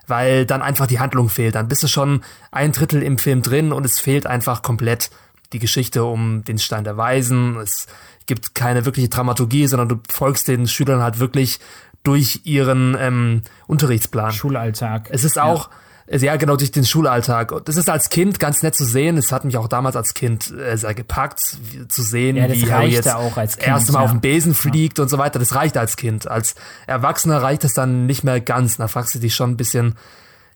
Weil 0.06 0.46
dann 0.46 0.62
einfach 0.62 0.86
die 0.86 1.00
Handlung 1.00 1.30
fehlt. 1.30 1.56
Dann 1.56 1.70
bist 1.70 1.82
du 1.84 1.88
schon 1.88 2.24
ein 2.52 2.74
Drittel 2.74 3.02
im 3.02 3.18
Film 3.18 3.42
drin 3.42 3.72
und 3.72 3.86
es 3.86 4.00
fehlt 4.00 4.28
einfach 4.28 4.62
komplett 4.62 5.12
die 5.54 5.60
Geschichte 5.60 6.04
um 6.04 6.44
den 6.44 6.60
Stein 6.60 6.84
der 6.84 6.98
Weisen. 6.98 7.58
Es 7.58 7.88
gibt 8.26 8.56
keine 8.56 8.86
wirkliche 8.86 9.10
Dramaturgie, 9.10 9.68
sondern 9.68 9.88
du 9.88 10.00
folgst 10.10 10.48
den 10.48 10.68
Schülern 10.68 11.02
halt 11.02 11.20
wirklich 11.20 11.60
durch 12.04 12.42
ihren 12.44 12.98
ähm, 13.00 13.42
Unterrichtsplan. 13.68 14.34
Schulalltag. 14.34 15.08
Es 15.10 15.24
ist 15.24 15.40
auch, 15.40 15.70
ja. 15.70 15.76
Genau, 16.08 16.56
durch 16.56 16.72
den 16.72 16.86
Schulalltag. 16.86 17.54
Das 17.66 17.78
ist 17.78 17.90
als 17.90 18.10
Kind 18.10 18.40
ganz 18.40 18.62
nett 18.64 18.76
zu 18.76 18.86
sehen. 18.86 19.18
Es 19.18 19.32
hat 19.32 19.46
mich 19.46 19.58
auch 19.58 19.68
damals 19.68 19.96
als 19.96 20.14
Kind 20.14 20.52
äh, 20.52 20.76
sehr 20.78 20.94
gepackt, 20.94 21.40
zu 21.88 22.02
sehen, 22.02 22.36
Ja, 22.36 22.48
das 22.48 22.58
wie 22.58 22.72
Harry 22.72 22.88
jetzt 22.90 23.12
auch 23.14 23.38
als 23.38 23.54
das 23.54 23.58
Kind, 23.60 23.68
erste 23.76 23.92
Mal 23.94 24.00
ja. 24.00 24.06
auf 24.06 24.12
den 24.12 24.22
Besen 24.22 24.54
fliegt 24.54 25.00
und 25.00 25.10
so 25.10 25.18
weiter. 25.18 25.40
Das 25.40 25.56
reicht 25.56 25.78
als 25.78 25.96
Kind. 25.96 26.28
Als 26.28 26.56
Erwachsener 26.88 27.42
reicht 27.42 27.64
es 27.64 27.74
dann 27.74 28.06
nicht 28.06 28.24
mehr 28.24 28.40
ganz. 28.42 28.78
Da 28.78 28.88
fragst 28.88 29.16
du 29.16 29.20
dich 29.20 29.34
schon 29.36 29.52
ein 29.52 29.58
bisschen, 29.58 29.96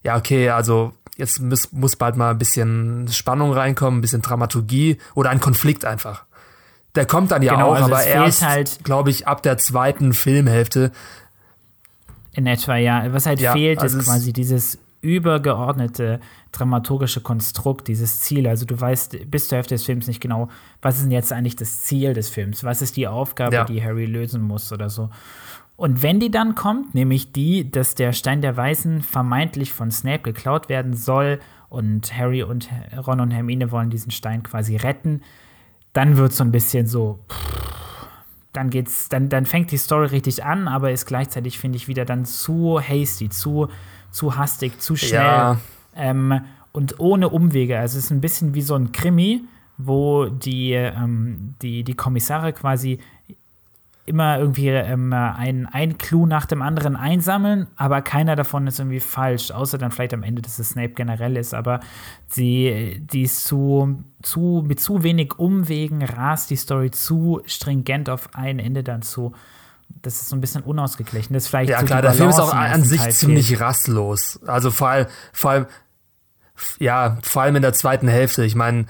ja, 0.03 0.17
okay, 0.17 0.49
also 0.49 0.93
jetzt 1.17 1.39
muss, 1.41 1.71
muss 1.71 1.95
bald 1.95 2.15
mal 2.17 2.31
ein 2.31 2.37
bisschen 2.37 3.07
Spannung 3.11 3.53
reinkommen, 3.53 3.99
ein 3.99 4.01
bisschen 4.01 4.21
Dramaturgie 4.21 4.97
oder 5.15 5.29
ein 5.29 5.39
Konflikt 5.39 5.85
einfach. 5.85 6.25
Der 6.95 7.05
kommt 7.05 7.31
dann 7.31 7.41
ja 7.41 7.53
Genau, 7.53 7.69
auch, 7.69 7.75
also 7.75 7.85
aber 7.85 8.03
erst, 8.03 8.45
halt- 8.45 8.83
glaube 8.83 9.11
ich, 9.11 9.27
ab 9.27 9.43
der 9.43 9.57
zweiten 9.57 10.13
Filmhälfte. 10.13 10.91
In 12.33 12.45
etwa, 12.47 12.75
ja. 12.75 13.11
Was 13.13 13.25
halt 13.25 13.39
Ja, 13.39 13.53
fehlt, 13.53 13.79
also 13.79 13.97
ist 13.97 14.05
quasi 14.05 14.33
dieses 14.33 14.77
übergeordnete 15.01 16.19
dramaturgische 16.51 17.21
Konstrukt, 17.21 17.87
dieses 17.87 18.21
Ziel. 18.21 18.47
Also 18.47 18.65
du 18.65 18.79
weißt 18.79 19.29
bis 19.29 19.47
zur 19.47 19.57
Hälfte 19.57 19.75
des 19.75 19.85
Films 19.85 20.07
nicht 20.07 20.21
genau, 20.21 20.49
was 20.81 20.95
ist 20.97 21.03
denn 21.03 21.11
jetzt 21.11 21.31
eigentlich 21.31 21.55
das 21.55 21.81
Ziel 21.81 22.13
des 22.13 22.29
Films? 22.29 22.63
Was 22.63 22.81
ist 22.81 22.97
die 22.97 23.07
Aufgabe, 23.07 23.55
Ja. 23.55 23.63
die 23.65 23.83
Harry 23.83 24.05
lösen 24.05 24.41
muss 24.41 24.71
oder 24.71 24.89
so? 24.89 25.09
Und 25.75 26.01
wenn 26.01 26.19
die 26.19 26.31
dann 26.31 26.55
kommt, 26.55 26.95
nämlich 26.95 27.31
die, 27.33 27.69
dass 27.69 27.93
der 27.93 28.11
Stein 28.11 28.41
der 28.41 28.57
Weisen 28.57 29.03
vermeintlich 29.03 29.73
von 29.73 29.91
Snape 29.91 30.23
geklaut 30.23 30.69
werden 30.69 30.93
soll 30.95 31.39
und 31.69 32.17
Harry 32.17 32.41
und 32.41 32.67
Ron 33.05 33.19
und 33.19 33.29
Hermine 33.31 33.71
wollen 33.71 33.91
diesen 33.91 34.09
Stein 34.11 34.41
quasi 34.41 34.75
retten, 34.75 35.21
dann 35.93 36.17
wird 36.17 36.33
so 36.33 36.43
ein 36.43 36.51
bisschen 36.51 36.87
so, 36.87 37.19
dann 38.53 38.71
geht's, 38.71 39.09
dann, 39.09 39.29
dann 39.29 39.45
fängt 39.45 39.71
die 39.71 39.77
Story 39.77 40.07
richtig 40.07 40.43
an, 40.43 40.67
aber 40.67 40.91
ist 40.91 41.05
gleichzeitig, 41.05 41.59
finde 41.59 41.75
ich, 41.77 41.87
wieder 41.87 42.05
dann 42.05 42.25
zu 42.25 42.79
hasty, 42.79 43.29
zu, 43.29 43.67
zu 44.11 44.35
hastig, 44.37 44.79
zu 44.79 44.95
schnell 44.95 45.21
Ja. 45.21 45.59
ähm, 45.95 46.41
und 46.71 46.99
ohne 46.99 47.29
Umwege. 47.29 47.79
Also 47.79 47.97
es 47.97 48.05
ist 48.05 48.11
ein 48.11 48.21
bisschen 48.21 48.53
wie 48.53 48.61
so 48.61 48.75
ein 48.75 48.91
Krimi, 48.91 49.43
wo 49.77 50.25
die, 50.25 50.73
ähm, 50.73 51.55
die, 51.61 51.83
die 51.83 51.93
Kommissare 51.95 52.53
quasi 52.53 52.99
immer 54.05 54.39
irgendwie 54.39 54.69
ähm, 54.69 55.11
ein, 55.11 55.65
ein 55.65 55.97
Clou 55.97 56.25
nach 56.25 56.45
dem 56.45 56.61
anderen 56.61 56.95
einsammeln, 56.95 57.67
aber 57.75 58.01
keiner 58.01 58.37
davon 58.37 58.65
ist 58.65 58.79
irgendwie 58.79 59.01
falsch, 59.01 59.51
außer 59.51 59.77
dann 59.77 59.91
vielleicht 59.91 60.13
am 60.13 60.23
Ende, 60.23 60.41
dass 60.41 60.59
es 60.59 60.69
Snape 60.69 60.93
generell 60.93 61.35
ist, 61.35 61.53
aber 61.53 61.81
sie, 62.27 63.01
die 63.11 63.23
ist 63.23 63.43
zu, 63.45 64.01
zu, 64.21 64.63
mit 64.65 64.79
zu 64.79 65.03
wenig 65.03 65.37
Umwegen 65.37 66.03
rast 66.03 66.49
die 66.51 66.55
Story 66.55 66.89
zu 66.89 67.41
stringent 67.45 68.09
auf 68.09 68.29
ein 68.33 68.59
Ende 68.59 68.81
dann 68.81 69.01
zu. 69.01 69.33
Das 70.01 70.15
ist 70.15 70.29
so 70.29 70.35
ein 70.35 70.41
bisschen 70.41 70.63
unausgeglichen. 70.63 71.33
Das 71.33 71.43
ist 71.43 71.49
vielleicht 71.49 71.69
Ja 71.69 71.79
so 71.79 71.85
klar, 71.85 72.01
der 72.01 72.13
Film 72.13 72.29
ist 72.29 72.39
auch 72.39 72.53
an 72.53 72.83
sich 72.83 73.01
Teil 73.01 73.11
ziemlich 73.11 73.47
fehlt. 73.47 73.61
rastlos. 73.61 74.39
Also 74.45 74.71
vor 74.71 74.89
allem, 74.89 75.07
vor 75.33 75.51
allem, 75.51 75.65
ja, 76.79 77.17
vor 77.23 77.41
allem 77.41 77.55
in 77.57 77.61
der 77.61 77.73
zweiten 77.73 78.07
Hälfte. 78.07 78.43
Ich 78.45 78.55
meine, 78.55 78.85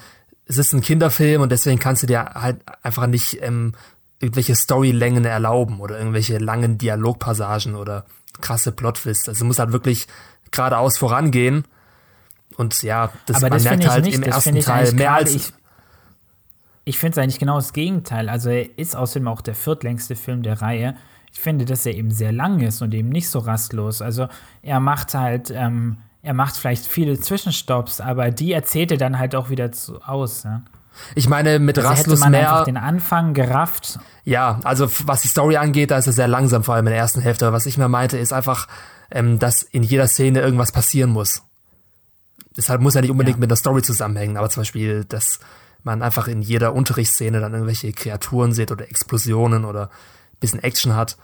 es 0.45 0.57
ist 0.57 0.73
ein 0.73 0.81
Kinderfilm 0.81 1.41
und 1.41 1.51
deswegen 1.51 1.79
kannst 1.79 2.03
du 2.03 2.07
dir 2.07 2.23
halt 2.35 2.57
einfach 2.83 3.07
nicht 3.07 3.41
ähm, 3.41 3.73
irgendwelche 4.19 4.55
Storylängen 4.55 5.25
erlauben 5.25 5.79
oder 5.79 5.97
irgendwelche 5.97 6.37
langen 6.37 6.77
Dialogpassagen 6.77 7.75
oder 7.75 8.05
krasse 8.41 8.71
Plotwists. 8.71 9.27
Also 9.27 9.45
muss 9.45 9.59
halt 9.59 9.71
wirklich 9.71 10.07
geradeaus 10.51 10.97
vorangehen. 10.97 11.65
Und 12.55 12.81
ja, 12.81 13.11
das, 13.25 13.37
Aber 13.37 13.49
man 13.49 13.51
das 13.53 13.63
merkt 13.63 13.87
halt 13.89 14.05
nicht. 14.05 14.15
im 14.15 14.21
Das 14.21 14.45
ersten 14.45 14.59
Teil 14.61 14.91
mehr 14.93 15.13
als. 15.13 15.33
Ich, 15.35 15.53
ich 16.87 16.97
finde 16.97 17.11
es 17.19 17.23
eigentlich 17.23 17.39
genau 17.39 17.55
das 17.55 17.73
Gegenteil. 17.73 18.29
Also 18.29 18.49
er 18.49 18.77
ist 18.79 18.95
außerdem 18.95 19.27
auch 19.27 19.41
der 19.41 19.55
viertlängste 19.55 20.15
Film 20.15 20.41
der 20.43 20.61
Reihe. 20.61 20.95
Ich 21.33 21.39
finde, 21.39 21.65
dass 21.65 21.85
er 21.85 21.93
eben 21.93 22.11
sehr 22.11 22.31
lang 22.31 22.61
ist 22.61 22.81
und 22.81 22.93
eben 22.93 23.09
nicht 23.09 23.29
so 23.29 23.39
rastlos. 23.39 24.01
Also 24.01 24.27
er 24.61 24.79
macht 24.79 25.13
halt, 25.13 25.51
ähm, 25.53 25.97
er 26.23 26.33
macht 26.33 26.55
vielleicht 26.55 26.85
viele 26.85 27.19
Zwischenstopps, 27.19 27.99
aber 28.01 28.31
die 28.31 28.53
erzählt 28.53 28.91
er 28.91 28.97
dann 28.97 29.19
halt 29.19 29.35
auch 29.35 29.49
wieder 29.49 29.71
zu, 29.71 30.01
aus. 30.01 30.43
Ja? 30.43 30.61
ich 31.13 31.27
meine, 31.27 31.59
mit 31.59 31.77
Also 31.77 31.89
hätte 31.89 31.99
Rastlos 31.99 32.19
man 32.21 32.33
einfach 32.33 32.55
mehr. 32.55 32.65
den 32.65 32.77
Anfang 32.77 33.33
gerafft. 33.33 33.99
Ja, 34.23 34.59
also 34.63 34.89
was 35.05 35.21
die 35.21 35.27
Story 35.27 35.57
angeht, 35.57 35.91
da 35.91 35.97
ist 35.97 36.07
er 36.07 36.13
sehr 36.13 36.27
langsam, 36.29 36.63
vor 36.63 36.75
allem 36.75 36.87
in 36.87 36.91
der 36.91 36.99
ersten 36.99 37.19
Hälfte. 37.21 37.51
Was 37.53 37.65
ich 37.65 37.77
mir 37.77 37.89
meinte, 37.89 38.17
ist 38.17 38.31
einfach, 38.33 38.67
ähm, 39.11 39.39
dass 39.39 39.61
in 39.61 39.83
jeder 39.83 40.07
Szene 40.07 40.39
irgendwas 40.39 40.71
passieren 40.71 41.11
muss. 41.11 41.43
Deshalb 42.55 42.81
muss 42.81 42.95
ja 42.95 43.01
nicht 43.01 43.11
unbedingt 43.11 43.37
Ja. 43.37 43.41
mit 43.41 43.51
der 43.51 43.57
Story 43.57 43.81
zusammenhängen, 43.83 44.37
aber 44.37 44.49
zum 44.49 44.61
Beispiel, 44.61 45.05
dass 45.05 45.39
man 45.87 46.03
einfach 46.03 46.27
in 46.27 46.43
jeder 46.43 46.73
Unterrichtsszene 46.73 47.39
dann 47.39 47.53
irgendwelche 47.53 47.91
Kreaturen 47.91 48.53
sieht 48.53 48.71
oder 48.71 48.87
Explosionen 48.87 49.65
oder 49.65 49.85
ein 49.85 50.39
bisschen 50.39 50.61
Action 50.61 50.95
hat. 50.95 51.17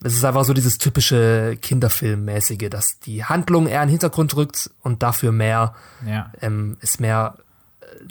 Das 0.00 0.14
ist 0.14 0.24
einfach 0.24 0.44
so 0.44 0.54
dieses 0.54 0.78
typische 0.78 1.58
Kinderfilmmäßige, 1.60 2.70
dass 2.70 3.00
die 3.00 3.24
Handlung 3.24 3.66
eher 3.66 3.82
in 3.82 3.88
den 3.88 3.92
Hintergrund 3.92 4.36
rückt 4.36 4.70
und 4.82 5.02
dafür 5.02 5.32
mehr, 5.32 5.74
Ja, 6.06 6.30
ähm, 6.40 6.76
es 6.80 7.00
mehr 7.00 7.34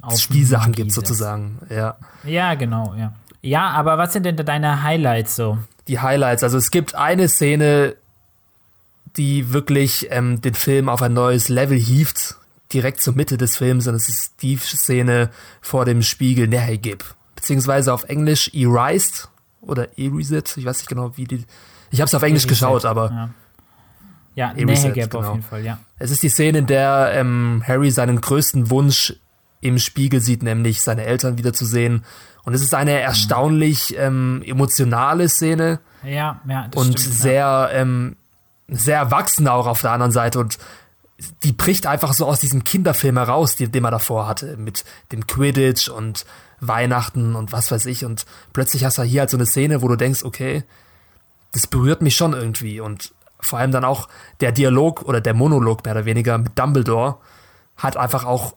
auf 0.02 0.20
Spielsachen 0.20 0.74
gibt 0.74 0.92
sozusagen, 0.92 1.60
ja. 1.70 1.96
Ja, 2.24 2.54
genau, 2.56 2.94
ja. 2.96 3.14
Ja, 3.42 3.70
aber 3.70 3.98
was 3.98 4.12
sind 4.12 4.26
denn 4.26 4.36
deine 4.36 4.84
Highlights 4.84 5.38
so? 5.38 5.58
die 5.90 6.00
Highlights. 6.00 6.44
Also 6.44 6.58
es 6.58 6.72
gibt 6.72 6.96
eine 6.96 7.28
Szene, 7.28 7.96
die 9.18 9.52
wirklich 9.52 10.08
ähm, 10.12 10.40
den 10.40 10.54
Film 10.54 10.88
auf 10.88 11.02
ein 11.02 11.14
neues 11.14 11.50
Level 11.50 11.78
hieft, 11.78 12.36
direkt 12.74 13.02
zur 13.02 13.16
Mitte 13.16 13.38
des 13.38 13.58
Films, 13.58 13.88
und 13.88 13.96
es 13.96 14.10
ist 14.10 14.42
die 14.42 14.58
Szene 14.58 15.30
vor 15.62 15.86
dem 15.86 16.02
Spiegel 16.02 16.48
Nehegib. 16.48 17.04
Beziehungsweise 17.36 17.94
auf 17.94 18.04
Englisch 18.04 18.52
Erased 18.54 19.30
oder 19.62 19.98
Erased, 19.98 20.58
ich 20.58 20.66
weiß 20.66 20.80
nicht 20.80 20.90
genau, 20.90 21.16
wie 21.18 21.26
die. 21.26 21.46
Ich 21.92 22.02
habe 22.02 22.08
es 22.08 22.16
auf 22.16 22.24
Englisch 22.24 22.44
Reset, 22.44 22.50
geschaut, 22.50 22.86
aber 22.86 23.32
Ja, 24.36 24.52
ja 24.56 24.66
Reset, 24.66 24.90
Nehegeb 24.90 25.12
genau. 25.12 25.28
auf 25.28 25.36
jeden 25.36 25.48
Fall, 25.48 25.64
ja. 25.64 25.80
es 25.98 26.12
ist 26.12 26.22
die 26.22 26.30
Szene, 26.30 26.60
in 26.60 26.68
der 26.68 27.12
ähm, 27.14 27.64
Harry 27.68 27.92
seinen 27.92 28.22
größten 28.22 28.70
Wunsch 28.70 29.16
im 29.62 29.78
Spiegel 29.80 30.22
sieht, 30.22 30.44
nämlich 30.44 30.82
seine 30.82 31.04
Eltern 31.04 31.38
wiederzusehen. 31.38 32.06
Und 32.44 32.54
es 32.54 32.62
ist 32.62 32.74
eine 32.74 33.00
erstaunlich 33.00 33.96
ähm, 33.98 34.42
emotionale 34.46 35.28
Szene 35.28 35.80
Ja, 36.04 36.40
ja, 36.48 36.68
das 36.70 36.82
und 36.82 37.00
stimmt, 37.00 37.16
ja. 37.16 37.22
sehr, 37.22 37.70
ähm, 37.74 38.16
sehr 38.70 38.98
erwachsen 38.98 39.48
auch 39.48 39.68
auf 39.68 39.82
der 39.82 39.92
anderen 39.92 40.12
Seite 40.12 40.40
und 40.40 40.58
die 41.44 41.52
bricht 41.52 41.86
einfach 41.86 42.14
so 42.14 42.26
aus 42.26 42.40
diesem 42.40 42.64
Kinderfilm 42.64 43.18
heraus, 43.18 43.56
den, 43.56 43.72
den 43.72 43.84
man 43.84 43.92
davor 43.92 44.28
hatte, 44.28 44.58
mit 44.58 44.86
dem 45.12 45.28
Quidditch 45.28 45.90
und 45.90 46.26
Weihnachten 46.62 47.36
und 47.36 47.52
was 47.52 47.72
weiß 47.72 47.86
ich 47.86 48.06
und 48.06 48.26
plötzlich 48.54 48.86
hast 48.86 48.98
du 48.98 49.04
hier 49.04 49.22
halt 49.22 49.30
so 49.30 49.38
eine 49.38 49.46
Szene, 49.46 49.82
wo 49.82 49.88
du 49.88 49.96
denkst, 49.96 50.24
okay, 50.24 50.64
das 51.54 51.68
berührt 51.68 52.02
mich 52.02 52.16
schon 52.16 52.34
irgendwie 52.34 52.80
und 52.80 53.14
vor 53.40 53.60
allem 53.60 53.72
dann 53.72 53.86
auch 53.86 54.10
der 54.42 54.52
Dialog 54.52 55.04
oder 55.04 55.22
der 55.22 55.34
Monolog 55.34 55.86
mehr 55.86 55.94
oder 55.94 56.06
weniger 56.06 56.38
mit 56.38 56.58
Dumbledore 56.60 57.18
hat 57.78 57.96
einfach 57.96 58.26
auch 58.26 58.56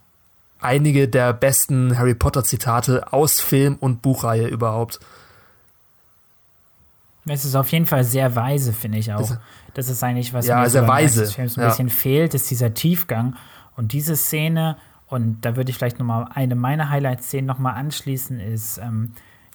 einige 0.61 1.09
der 1.09 1.33
besten 1.33 1.99
Harry 1.99 2.14
Potter 2.14 2.45
Zitate 2.45 3.12
aus 3.12 3.40
Film 3.40 3.76
und 3.78 4.02
Buchreihe 4.02 4.47
überhaupt. 4.47 5.00
Es 7.26 7.45
ist 7.45 7.55
auf 7.55 7.69
jeden 7.71 7.87
Fall 7.87 8.05
sehr 8.05 8.35
weise, 8.35 8.73
finde 8.73 8.99
ich 8.99 9.12
auch. 9.12 9.19
Das- 9.21 9.38
Das, 9.75 9.88
ist 9.88 10.02
eigentlich, 10.02 10.35
was 10.35 10.47
Ja, 10.47 10.61
mir 10.61 10.69
sehr 10.69 10.87
weise, 10.87 11.21
des 11.23 11.35
Films 11.35 11.57
ein 11.57 11.62
ja. 11.62 11.69
bisschen 11.69 11.88
fehlt, 11.88 12.35
ist 12.35 12.50
dieser 12.50 12.75
Tiefgang. 12.75 13.37
Und 13.76 13.93
diese 13.93 14.17
Szene, 14.17 14.76
und 15.07 15.41
da 15.45 15.57
würde 15.57 15.71
ich 15.71 15.76
vielleicht 15.79 15.99
noch 15.99 16.05
mal 16.07 16.29
eine 16.35 16.55
meiner 16.57 16.91
Highlight-Szenen 16.91 17.47
noch 17.47 17.59
mal 17.59 17.73
anschließen, 17.73 18.38
ist 18.38 18.79
ähm, 18.79 19.12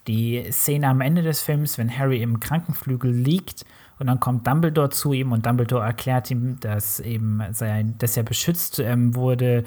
die 0.08 0.44
Szene 0.52 0.88
am 0.88 1.02
Ende 1.02 1.22
des 1.22 1.42
Films, 1.42 1.78
wenn 1.78 1.96
Harry 1.96 2.22
im 2.24 2.40
Krankenflügel 2.40 3.12
liegt 3.12 3.64
und 4.00 4.08
dann 4.08 4.20
kommt 4.20 4.48
Dumbledore 4.48 4.90
zu 4.90 5.14
ihm 5.14 5.32
und 5.34 5.46
Dumbledore 5.46 5.84
erklärt 5.86 6.32
ihm, 6.32 6.60
dass 6.62 7.00
eben 7.00 7.42
sein, 7.52 7.96
dass 8.00 8.16
er 8.18 8.24
beschützt 8.24 8.80
ähm, 8.80 9.14
wurde 9.16 9.66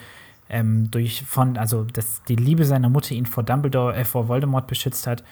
ähm, 0.49 0.91
durch 0.91 1.23
von, 1.27 1.57
also 1.59 1.85
dass 1.85 2.23
die 2.25 2.37
Liebe 2.37 2.65
seiner 2.65 2.89
Mutter 2.89 3.13
ihn 3.15 3.27
vor 3.27 3.45
Dumbledore, 3.45 3.95
äh, 3.95 4.05
vor 4.05 4.27
Voldemort 4.29 4.67
beschützt 4.67 5.07
hat. 5.07 5.23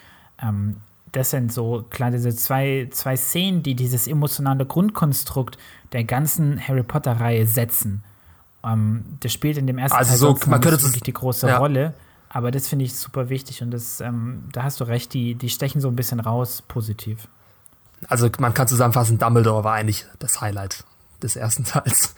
Ähm, 0.41 0.77
das 1.13 1.31
sind 1.31 1.53
so 1.53 1.85
klar 1.91 2.11
diese 2.11 2.35
zwei, 2.35 2.89
zwei 2.91 3.17
Szenen, 3.17 3.63
die 3.63 3.75
dieses 3.75 4.07
emotionale 4.07 4.67
Grundkonstrukt 4.67 5.59
der 5.93 6.05
ganzen 6.05 6.61
Harry 6.67 6.83
Potter-Reihe 6.83 7.47
setzen. 7.47 8.03
Ähm, 8.65 9.05
das 9.21 9.33
spielt 9.33 9.59
in 9.59 9.67
dem 9.67 9.79
ersten 9.79 9.97
Also 9.97 10.11
Teil 10.11 10.19
so, 10.19 10.27
sonst 10.29 10.47
man 10.47 10.61
könnte 10.61 10.83
wirklich 10.83 11.03
die 11.03 11.13
große 11.13 11.49
ja. 11.49 11.59
Rolle. 11.59 11.95
Aber 12.31 12.51
das 12.51 12.69
finde 12.69 12.85
ich 12.85 12.95
super 12.95 13.31
wichtig 13.31 13.63
und 13.63 13.71
das, 13.71 14.01
ähm, 14.01 14.45
da 14.53 14.63
hast 14.63 14.81
du 14.81 14.85
recht, 14.85 15.15
die, 15.15 15.35
die 15.35 15.49
stechen 15.49 15.81
so 15.81 15.89
ein 15.89 15.97
bisschen 15.97 16.21
raus, 16.21 16.63
positiv. 16.67 17.27
Also 18.07 18.29
man 18.39 18.53
kann 18.53 18.69
zusammenfassen, 18.69 19.19
Dumbledore 19.19 19.65
war 19.65 19.75
eigentlich 19.75 20.05
das 20.19 20.41
Highlight 20.41 20.85
des 21.23 21.37
ersten 21.37 21.65
Teils. 21.65 22.15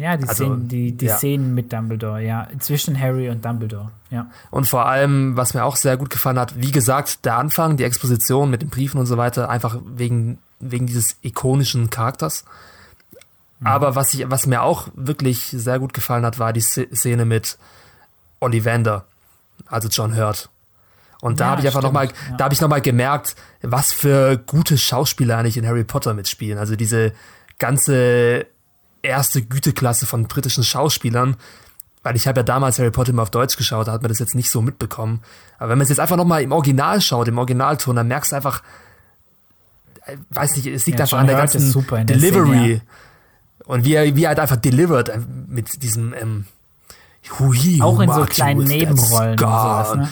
Ja, 0.00 0.16
die, 0.16 0.26
Also, 0.28 0.44
Szenen, 0.44 0.68
die, 0.68 0.92
die 0.92 1.06
ja. 1.06 1.16
Szenen 1.16 1.54
mit 1.54 1.72
Dumbledore, 1.72 2.22
ja, 2.22 2.48
zwischen 2.58 2.98
Harry 2.98 3.28
und 3.28 3.44
Dumbledore, 3.44 3.90
ja. 4.10 4.26
Und 4.50 4.66
vor 4.66 4.86
allem, 4.86 5.36
was 5.36 5.52
mir 5.54 5.64
auch 5.64 5.76
sehr 5.76 5.96
gut 5.96 6.08
gefallen 6.10 6.38
hat, 6.38 6.54
wie 6.60 6.70
gesagt, 6.72 7.24
der 7.24 7.36
Anfang, 7.36 7.76
die 7.76 7.84
Exposition 7.84 8.50
mit 8.50 8.62
den 8.62 8.70
Briefen 8.70 8.98
und 8.98 9.06
so 9.06 9.16
weiter, 9.18 9.50
einfach 9.50 9.76
wegen, 9.84 10.38
wegen 10.58 10.86
dieses 10.86 11.16
ikonischen 11.22 11.90
Charakters. 11.90 12.44
Mhm. 13.60 13.66
Aber 13.66 13.94
was, 13.94 14.14
ich, 14.14 14.28
was 14.30 14.46
mir 14.46 14.62
auch 14.62 14.88
wirklich 14.94 15.48
sehr 15.50 15.78
gut 15.78 15.92
gefallen 15.92 16.24
hat, 16.24 16.38
war 16.38 16.52
die 16.52 16.62
Sz- 16.62 16.94
Szene 16.96 17.24
mit 17.26 17.58
Ollivander, 18.40 19.04
also 19.66 19.88
John 19.88 20.16
Hurt. 20.16 20.48
Und 21.20 21.40
da 21.40 21.44
Ja, 21.44 21.50
habe 21.50 21.60
ich 21.60 21.66
einfach 21.66 21.82
nochmal, 21.82 22.06
ja. 22.06 22.36
da 22.38 22.44
habe 22.44 22.54
ich 22.54 22.60
nochmal 22.62 22.80
gemerkt, 22.80 23.36
was 23.60 23.92
für 23.92 24.38
gute 24.38 24.78
Schauspieler 24.78 25.36
eigentlich 25.36 25.58
in 25.58 25.66
Harry 25.66 25.84
Potter 25.84 26.14
mitspielen. 26.14 26.58
Also 26.58 26.76
diese 26.76 27.12
ganze 27.58 28.46
erste 29.02 29.42
Güteklasse 29.42 30.06
von 30.06 30.28
britischen 30.28 30.64
Schauspielern, 30.64 31.36
weil 32.02 32.16
ich 32.16 32.26
habe 32.26 32.40
ja 32.40 32.44
damals 32.44 32.78
Harry 32.78 32.90
Potter 32.90 33.10
immer 33.10 33.22
auf 33.22 33.30
Deutsch 33.30 33.56
geschaut, 33.56 33.88
da 33.88 33.92
hat 33.92 34.02
man 34.02 34.08
das 34.08 34.18
jetzt 34.18 34.34
nicht 34.34 34.50
so 34.50 34.62
mitbekommen. 34.62 35.22
Aber 35.58 35.70
wenn 35.70 35.78
man 35.78 35.82
es 35.82 35.90
jetzt 35.90 36.00
einfach 36.00 36.16
nochmal 36.16 36.42
im 36.42 36.52
Original 36.52 37.00
schaut, 37.00 37.28
im 37.28 37.38
Originalton, 37.38 37.96
dann 37.96 38.08
merkst 38.08 38.32
du 38.32 38.36
einfach, 38.36 38.62
äh, 40.06 40.16
weiß 40.30 40.56
nicht, 40.56 40.66
es 40.66 40.86
liegt 40.86 40.98
Ja, 40.98 41.04
einfach 41.04 41.18
John 41.18 41.20
an 41.20 41.26
der 41.26 41.36
Hurt 41.36 41.52
ganzen 41.52 41.70
super 41.70 42.04
Delivery. 42.04 42.76
Szene, 42.76 42.80
Und 43.66 43.84
wie 43.84 43.94
er, 43.94 44.16
wie 44.16 44.24
er 44.24 44.28
halt 44.30 44.40
einfach 44.40 44.56
delivert 44.56 45.10
äh, 45.10 45.20
mit 45.46 45.82
diesem, 45.82 46.14
ähm, 46.14 46.46
he 47.22 47.82
Auch 47.82 48.00
in 48.00 48.10
so 48.10 48.24
kleinen 48.24 48.64
Nebenrollen 48.64 49.38
sowas, 49.38 49.94
ne? 49.94 50.08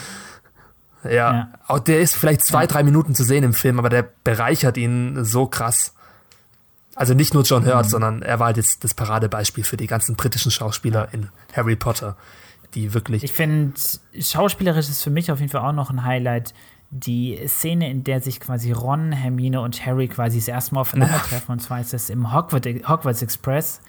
Ja. 1.03 1.09
Ja. 1.09 1.47
Auch 1.67 1.79
der 1.79 2.01
ist 2.01 2.15
vielleicht 2.15 2.43
zwei, 2.43 2.67
drei 2.67 2.83
Minuten 2.83 3.15
zu 3.15 3.23
sehen 3.23 3.43
im 3.43 3.53
Film, 3.53 3.79
aber 3.79 3.89
der 3.89 4.07
bereichert 4.23 4.77
ihn 4.77 5.23
so 5.23 5.47
krass. 5.47 5.93
Also 6.99 7.13
nicht 7.13 7.33
nur 7.33 7.43
John 7.43 7.63
Mhm. 7.63 7.69
Hurt, 7.69 7.89
sondern 7.89 8.21
er 8.21 8.39
war 8.39 8.47
halt 8.47 8.57
jetzt 8.57 8.83
das 8.83 8.93
Paradebeispiel 8.93 9.63
für 9.63 9.77
die 9.77 9.87
ganzen 9.87 10.17
britischen 10.17 10.51
Schauspieler 10.51 11.07
in 11.13 11.29
Harry 11.55 11.77
Potter, 11.77 12.17
die 12.73 12.93
wirklich. 12.93 13.23
Ich 13.23 13.31
finde, 13.31 13.71
schauspielerisch 14.19 14.89
ist 14.89 15.01
für 15.01 15.09
mich 15.09 15.31
auf 15.31 15.39
jeden 15.39 15.49
Fall 15.49 15.61
auch 15.61 15.71
noch 15.71 15.91
ein 15.91 16.03
Highlight 16.03 16.53
die 16.89 17.39
Szene, 17.47 17.89
in 17.89 18.03
der 18.03 18.19
sich 18.19 18.41
quasi 18.41 18.73
Ron, 18.73 19.13
Hermine 19.13 19.61
und 19.61 19.85
Harry 19.85 20.09
quasi 20.09 20.39
das 20.39 20.49
erste 20.49 20.75
Mal 20.75 20.81
aufeinandertreffen. 20.81 21.49
Und 21.53 21.59
zwar 21.59 21.79
ist 21.79 21.93
das 21.93 22.09
im 22.09 22.33
Hogwarts, 22.33 22.67
Hogwarts 22.89 23.21
Express. 23.21 23.79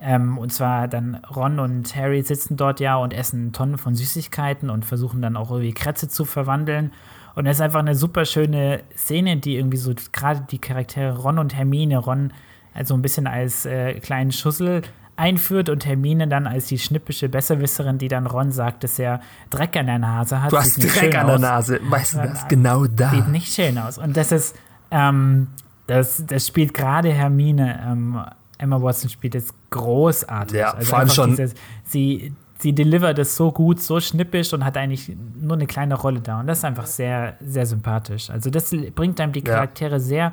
Ähm, 0.00 0.38
und 0.38 0.52
zwar 0.52 0.88
dann 0.88 1.16
Ron 1.16 1.58
und 1.58 1.94
Harry 1.94 2.22
sitzen 2.22 2.56
dort 2.56 2.78
ja 2.80 2.96
und 2.96 3.12
essen 3.12 3.52
Tonnen 3.52 3.78
von 3.78 3.94
Süßigkeiten 3.94 4.70
und 4.70 4.84
versuchen 4.84 5.20
dann 5.20 5.36
auch 5.36 5.50
irgendwie 5.50 5.74
Krätze 5.74 6.08
zu 6.08 6.24
verwandeln. 6.24 6.92
Und 7.34 7.44
das 7.44 7.58
ist 7.58 7.60
einfach 7.60 7.80
eine 7.80 7.94
super 7.94 8.24
schöne 8.24 8.82
Szene, 8.96 9.36
die 9.36 9.56
irgendwie 9.56 9.76
so 9.76 9.92
gerade 10.12 10.46
die 10.50 10.60
Charaktere 10.60 11.18
Ron 11.18 11.38
und 11.38 11.54
Hermine, 11.54 11.98
Ron 11.98 12.32
also 12.78 12.94
ein 12.94 13.02
bisschen 13.02 13.26
als 13.26 13.66
äh, 13.66 13.94
kleinen 14.00 14.32
Schussel 14.32 14.82
einführt 15.16 15.68
und 15.68 15.84
Hermine 15.84 16.28
dann 16.28 16.46
als 16.46 16.66
die 16.66 16.78
schnippische 16.78 17.28
Besserwisserin, 17.28 17.98
die 17.98 18.06
dann 18.06 18.26
Ron 18.26 18.52
sagt, 18.52 18.84
dass 18.84 18.98
er 19.00 19.20
Dreck 19.50 19.76
an 19.76 19.86
der 19.86 19.98
Nase 19.98 20.40
hat. 20.40 20.52
du 20.52 20.56
hast 20.58 20.76
Dreck 20.80 21.16
an 21.18 21.26
der. 21.26 21.38
Nase. 21.40 21.80
Weißt 21.82 22.14
du 22.14 22.18
Ja, 22.18 22.26
das? 22.28 22.46
Genau 22.48 22.84
da. 22.86 23.10
Sieht 23.10 23.28
nicht 23.28 23.52
schön 23.52 23.76
aus. 23.78 23.98
Und 23.98 24.16
das 24.16 24.30
ist, 24.30 24.54
ähm, 24.92 25.48
das, 25.88 26.24
das 26.24 26.46
spielt 26.46 26.72
gerade 26.72 27.10
Hermine, 27.12 27.80
ähm, 27.84 28.20
Emma 28.58 28.80
Watson 28.80 29.10
spielt 29.10 29.34
es 29.34 29.52
großartig. 29.70 30.56
Ja, 30.58 30.70
also 30.74 30.86
vor 30.88 30.98
allem 31.00 31.08
schon- 31.10 31.30
Dieses, 31.30 31.54
sie, 31.84 32.32
sie 32.58 32.72
delivert 32.72 33.18
es 33.18 33.34
so 33.36 33.50
gut, 33.50 33.80
so 33.80 33.98
schnippisch 34.00 34.52
und 34.52 34.64
hat 34.64 34.76
eigentlich 34.76 35.10
nur 35.40 35.54
eine 35.56 35.66
kleine 35.66 35.94
Rolle 35.96 36.20
da. 36.20 36.40
Und 36.40 36.46
das 36.46 36.58
ist 36.58 36.64
einfach 36.64 36.86
sehr, 36.86 37.34
sehr 37.40 37.66
sympathisch. 37.66 38.30
Also 38.30 38.50
das 38.50 38.72
bringt 38.94 39.20
einem 39.20 39.32
die 39.32 39.40
Ja. 39.44 39.54
Charaktere 39.54 39.98
sehr 39.98 40.32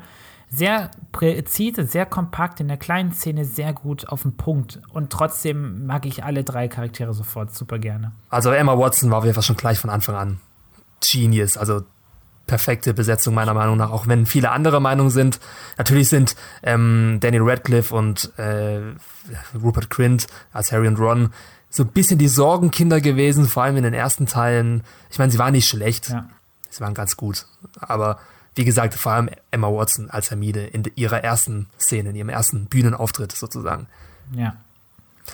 sehr 0.50 0.90
präzise, 1.12 1.84
sehr 1.84 2.06
kompakt, 2.06 2.60
in 2.60 2.68
der 2.68 2.76
kleinen 2.76 3.12
Szene 3.12 3.44
sehr 3.44 3.72
gut 3.72 4.08
auf 4.08 4.22
den 4.22 4.36
Punkt. 4.36 4.80
Und 4.92 5.10
trotzdem 5.10 5.86
mag 5.86 6.06
ich 6.06 6.24
alle 6.24 6.44
drei 6.44 6.68
Charaktere 6.68 7.14
sofort 7.14 7.54
super 7.54 7.78
gerne. 7.78 8.12
Also 8.30 8.50
Emma 8.50 8.78
Watson 8.78 9.10
war 9.10 9.22
Fall 9.22 9.42
schon 9.42 9.56
gleich 9.56 9.78
von 9.78 9.90
Anfang 9.90 10.14
an 10.14 10.40
Genius. 11.00 11.56
Also 11.56 11.82
perfekte 12.46 12.94
Besetzung 12.94 13.34
meiner 13.34 13.54
Meinung 13.54 13.76
nach, 13.76 13.90
auch 13.90 14.06
wenn 14.06 14.24
viele 14.24 14.50
andere 14.50 14.80
Meinungen 14.80 15.10
sind. 15.10 15.40
Natürlich 15.78 16.08
sind 16.08 16.36
ähm, 16.62 17.18
Daniel 17.20 17.42
Radcliffe 17.42 17.94
und 17.94 18.32
äh, 18.38 18.80
Rupert 19.60 19.90
Grint 19.90 20.28
als 20.52 20.70
Harry 20.70 20.86
und 20.86 20.98
Ron 20.98 21.32
so 21.68 21.82
ein 21.82 21.88
bisschen 21.88 22.18
die 22.18 22.28
Sorgenkinder 22.28 23.00
gewesen, 23.00 23.46
vor 23.46 23.64
allem 23.64 23.76
in 23.76 23.82
den 23.82 23.94
ersten 23.94 24.26
Teilen. 24.26 24.82
Ich 25.10 25.18
meine, 25.18 25.32
sie 25.32 25.38
waren 25.38 25.52
nicht 25.52 25.68
schlecht. 25.68 26.10
Ja. 26.10 26.28
Sie 26.70 26.80
waren 26.80 26.94
ganz 26.94 27.16
gut. 27.16 27.46
Aber 27.80 28.18
wie 28.56 28.64
gesagt, 28.64 28.94
vor 28.94 29.12
allem 29.12 29.30
Emma 29.50 29.68
Watson 29.68 30.10
als 30.10 30.30
Hermine 30.30 30.66
in 30.66 30.82
ihrer 30.96 31.22
ersten 31.22 31.66
Szene, 31.78 32.10
in 32.10 32.16
ihrem 32.16 32.30
ersten 32.30 32.66
Bühnenauftritt 32.66 33.32
sozusagen. 33.32 33.86
Ja. 34.34 34.56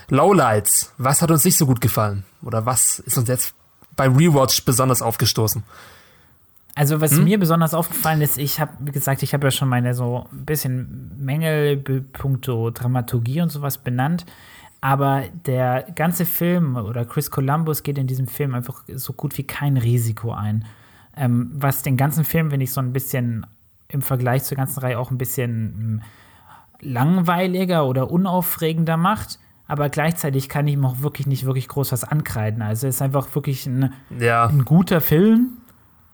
Lowlights, 0.08 0.92
was 0.98 1.22
hat 1.22 1.30
uns 1.30 1.44
nicht 1.44 1.56
so 1.56 1.66
gut 1.66 1.80
gefallen? 1.80 2.24
Oder 2.42 2.66
was 2.66 2.98
ist 2.98 3.16
uns 3.16 3.28
jetzt 3.28 3.54
beim 3.96 4.16
Rewatch 4.16 4.64
besonders 4.64 5.02
aufgestoßen? 5.02 5.62
Also 6.74 7.00
was 7.00 7.12
hm? 7.12 7.24
mir 7.24 7.38
besonders 7.38 7.74
aufgefallen 7.74 8.22
ist, 8.22 8.38
ich 8.38 8.58
habe, 8.58 8.72
wie 8.80 8.92
gesagt, 8.92 9.22
ich 9.22 9.34
habe 9.34 9.46
ja 9.46 9.50
schon 9.50 9.68
meine 9.68 9.94
so 9.94 10.26
ein 10.32 10.44
bisschen 10.44 11.12
Mängel 11.18 11.76
punkto 11.76 12.70
Dramaturgie 12.70 13.42
und 13.42 13.50
sowas 13.50 13.78
benannt. 13.78 14.24
Aber 14.80 15.24
der 15.46 15.86
ganze 15.94 16.26
Film 16.26 16.76
oder 16.76 17.04
Chris 17.04 17.30
Columbus 17.30 17.84
geht 17.84 17.98
in 17.98 18.08
diesem 18.08 18.26
Film 18.26 18.54
einfach 18.54 18.82
so 18.92 19.12
gut 19.12 19.38
wie 19.38 19.44
kein 19.44 19.76
Risiko 19.76 20.32
ein. 20.32 20.64
Ähm, 21.16 21.50
was 21.54 21.82
den 21.82 21.96
ganzen 21.96 22.24
Film, 22.24 22.50
wenn 22.50 22.60
ich 22.60 22.72
so 22.72 22.80
ein 22.80 22.92
bisschen 22.92 23.46
im 23.88 24.02
Vergleich 24.02 24.44
zur 24.44 24.56
ganzen 24.56 24.80
Reihe 24.80 24.98
auch 24.98 25.10
ein 25.10 25.18
bisschen 25.18 25.74
hm, 25.76 26.02
langweiliger 26.80 27.86
oder 27.86 28.10
unaufregender 28.10 28.96
macht. 28.96 29.38
Aber 29.68 29.88
gleichzeitig 29.88 30.48
kann 30.48 30.66
ich 30.66 30.74
ihm 30.74 30.84
auch 30.84 31.00
wirklich 31.00 31.26
nicht 31.26 31.46
wirklich 31.46 31.68
groß 31.68 31.92
was 31.92 32.04
ankreiden. 32.04 32.62
Also 32.62 32.86
es 32.88 32.96
ist 32.96 33.02
einfach 33.02 33.34
wirklich 33.34 33.66
ein, 33.66 33.92
ja. 34.18 34.46
ein 34.46 34.64
guter 34.64 35.00
Film, 35.00 35.58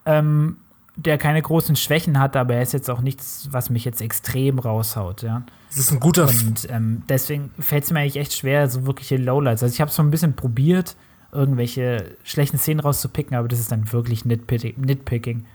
ähm, 0.05 0.57
der 0.97 1.17
keine 1.17 1.41
großen 1.41 1.77
Schwächen 1.77 2.19
hat, 2.19 2.37
aber 2.37 2.55
er 2.55 2.63
ist 2.63 2.73
jetzt 2.73 2.91
auch 2.91 3.01
nichts, 3.01 3.49
was 3.51 3.71
mich 3.71 3.85
jetzt 3.85 4.01
extrem 4.01 4.59
raushaut, 4.59 5.23
ja. 5.23 5.43
Es 5.71 5.77
ist 5.77 5.93
ein 5.93 6.01
guter 6.01 6.29
Und 6.29 6.69
ähm, 6.71 7.03
deswegen 7.09 7.51
fällt 7.59 7.85
es 7.85 7.93
mir 7.93 8.01
eigentlich 8.01 8.17
echt 8.17 8.33
schwer, 8.33 8.69
so 8.69 8.87
wirkliche 8.87 9.17
Lowlights. 9.17 9.63
Also 9.63 9.73
ich 9.73 9.81
habe 9.81 9.91
es 9.91 9.97
so 9.97 10.03
ein 10.03 10.11
bisschen 10.11 10.35
probiert, 10.35 10.97
irgendwelche 11.33 12.17
schlechten 12.25 12.59
Szenen 12.59 12.81
rauszupicken, 12.81 13.37
aber 13.37 13.49
das 13.49 13.59
ist 13.59 13.71
dann 13.71 13.93
wirklich 13.93 14.25
Nitpicking. 14.25 15.47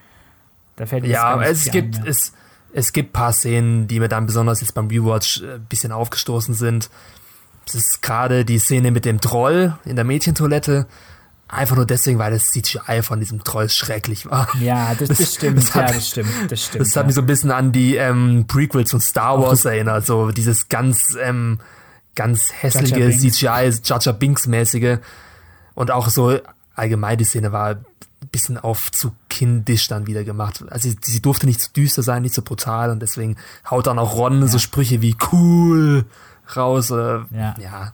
Da 0.75 0.85
fällt 0.85 1.03
mir 1.03 1.09
ja, 1.09 1.41
es 1.41 1.71
gibt 1.71 1.97
ein, 1.97 2.03
ja. 2.03 2.09
es 2.09 2.33
es 2.73 2.91
gibt 2.91 3.13
paar 3.13 3.33
Szenen, 3.33 3.87
die 3.87 3.99
mir 3.99 4.09
dann 4.09 4.25
besonders 4.25 4.61
jetzt 4.61 4.73
beim 4.73 4.87
Rewatch 4.87 5.41
ein 5.41 5.49
äh, 5.49 5.59
bisschen 5.69 5.91
aufgestoßen 5.91 6.55
sind. 6.55 6.89
Es 7.67 7.75
ist 7.75 8.01
gerade 8.01 8.43
die 8.43 8.59
Szene 8.59 8.91
mit 8.91 9.05
dem 9.05 9.21
Troll 9.21 9.77
in 9.85 9.95
der 9.95 10.03
Mädchentoilette. 10.03 10.87
Einfach 11.47 11.75
nur 11.75 11.85
deswegen, 11.85 12.17
weil 12.17 12.31
das 12.31 12.51
CGI 12.51 13.03
von 13.03 13.19
diesem 13.19 13.43
Troll 13.43 13.69
schrecklich 13.69 14.25
war. 14.25 14.49
Ja, 14.59 14.95
das, 14.99 15.09
das 15.09 15.35
stimmt. 15.35 15.57
Das 15.59 15.75
hat, 15.75 15.89
ja, 15.89 15.95
das 15.95 16.07
stimmt. 16.09 16.29
Das, 16.49 16.63
stimmt, 16.65 16.81
das 16.81 16.95
hat 16.95 17.03
ja. 17.03 17.05
mich 17.05 17.15
so 17.15 17.21
ein 17.21 17.27
bisschen 17.27 17.51
an 17.51 17.71
die 17.71 17.95
ähm, 17.95 18.45
Prequels 18.47 18.91
von 18.91 18.99
Star 18.99 19.39
Wars 19.39 19.65
erinnert. 19.65 20.05
So 20.05 20.31
dieses 20.31 20.67
ganz, 20.67 21.15
ähm, 21.21 21.59
ganz 22.15 22.51
hässliche 22.59 23.11
CGI, 23.11 23.71
Jaja 23.83 24.11
Binks-mäßige. 24.13 24.97
Und 25.75 25.91
auch 25.91 26.09
so 26.09 26.37
allgemein 26.75 27.17
die 27.17 27.23
Szene 27.23 27.51
war 27.51 27.69
ein 27.69 27.85
bisschen 28.31 28.57
auf 28.57 28.91
zu 28.91 29.13
kindisch 29.29 29.87
dann 29.87 30.07
wieder 30.07 30.23
gemacht. 30.23 30.63
Also 30.69 30.89
sie, 30.89 30.97
sie 31.01 31.21
durfte 31.21 31.45
nicht 31.45 31.61
zu 31.61 31.71
düster 31.71 32.03
sein, 32.03 32.21
nicht 32.21 32.35
so 32.35 32.41
brutal 32.41 32.89
und 32.89 33.01
deswegen 33.01 33.35
haut 33.69 33.87
dann 33.87 33.99
auch 33.99 34.15
Ron 34.15 34.41
ja. 34.41 34.47
so 34.47 34.59
Sprüche 34.59 35.01
wie 35.01 35.15
cool 35.31 36.05
raus 36.55 36.91
oder 36.91 37.25
ja. 37.31 37.55
ja. 37.59 37.93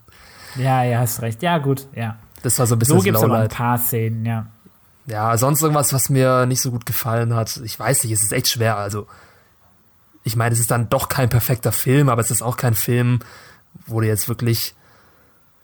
Ja, 0.56 0.84
ja, 0.84 1.00
hast 1.00 1.22
recht. 1.22 1.42
Ja, 1.44 1.60
gut, 1.60 1.88
ja. 1.96 2.18
Das 2.42 2.58
war 2.60 2.68
so 2.68 2.76
ein 2.76 2.80
bisschen 2.80 2.98
So 2.98 3.04
gibt 3.04 3.18
es 3.18 3.24
aber 3.24 3.40
ein 3.40 3.50
paar 3.50 3.78
Szenen, 3.78 4.26
ja. 4.26 4.48
Ja, 5.06 5.38
sonst 5.38 5.62
irgendwas, 5.62 5.92
was 5.92 6.10
mir 6.10 6.46
nicht 6.46 6.62
so 6.62 6.72
gut 6.72 6.86
gefallen 6.86 7.34
hat. 7.34 7.58
Ich 7.64 7.80
weiß 7.80 8.04
nicht, 8.04 8.14
es 8.14 8.22
ist 8.22 8.32
echt 8.32 8.48
schwer. 8.48 8.78
Also, 8.78 9.08
ich 10.24 10.36
meine, 10.36 10.54
es 10.54 10.60
ist 10.60 10.72
dann 10.72 10.90
doch 10.90 11.10
kein 11.10 11.30
perfekter 11.30 11.72
Film, 11.72 12.10
aber 12.10 12.22
es 12.22 12.30
ist 12.30 12.44
auch 12.44 12.58
kein 12.58 12.76
Film, 12.76 13.20
wo 13.88 14.02
du 14.02 14.08
jetzt 14.08 14.30
wirklich 14.30 14.76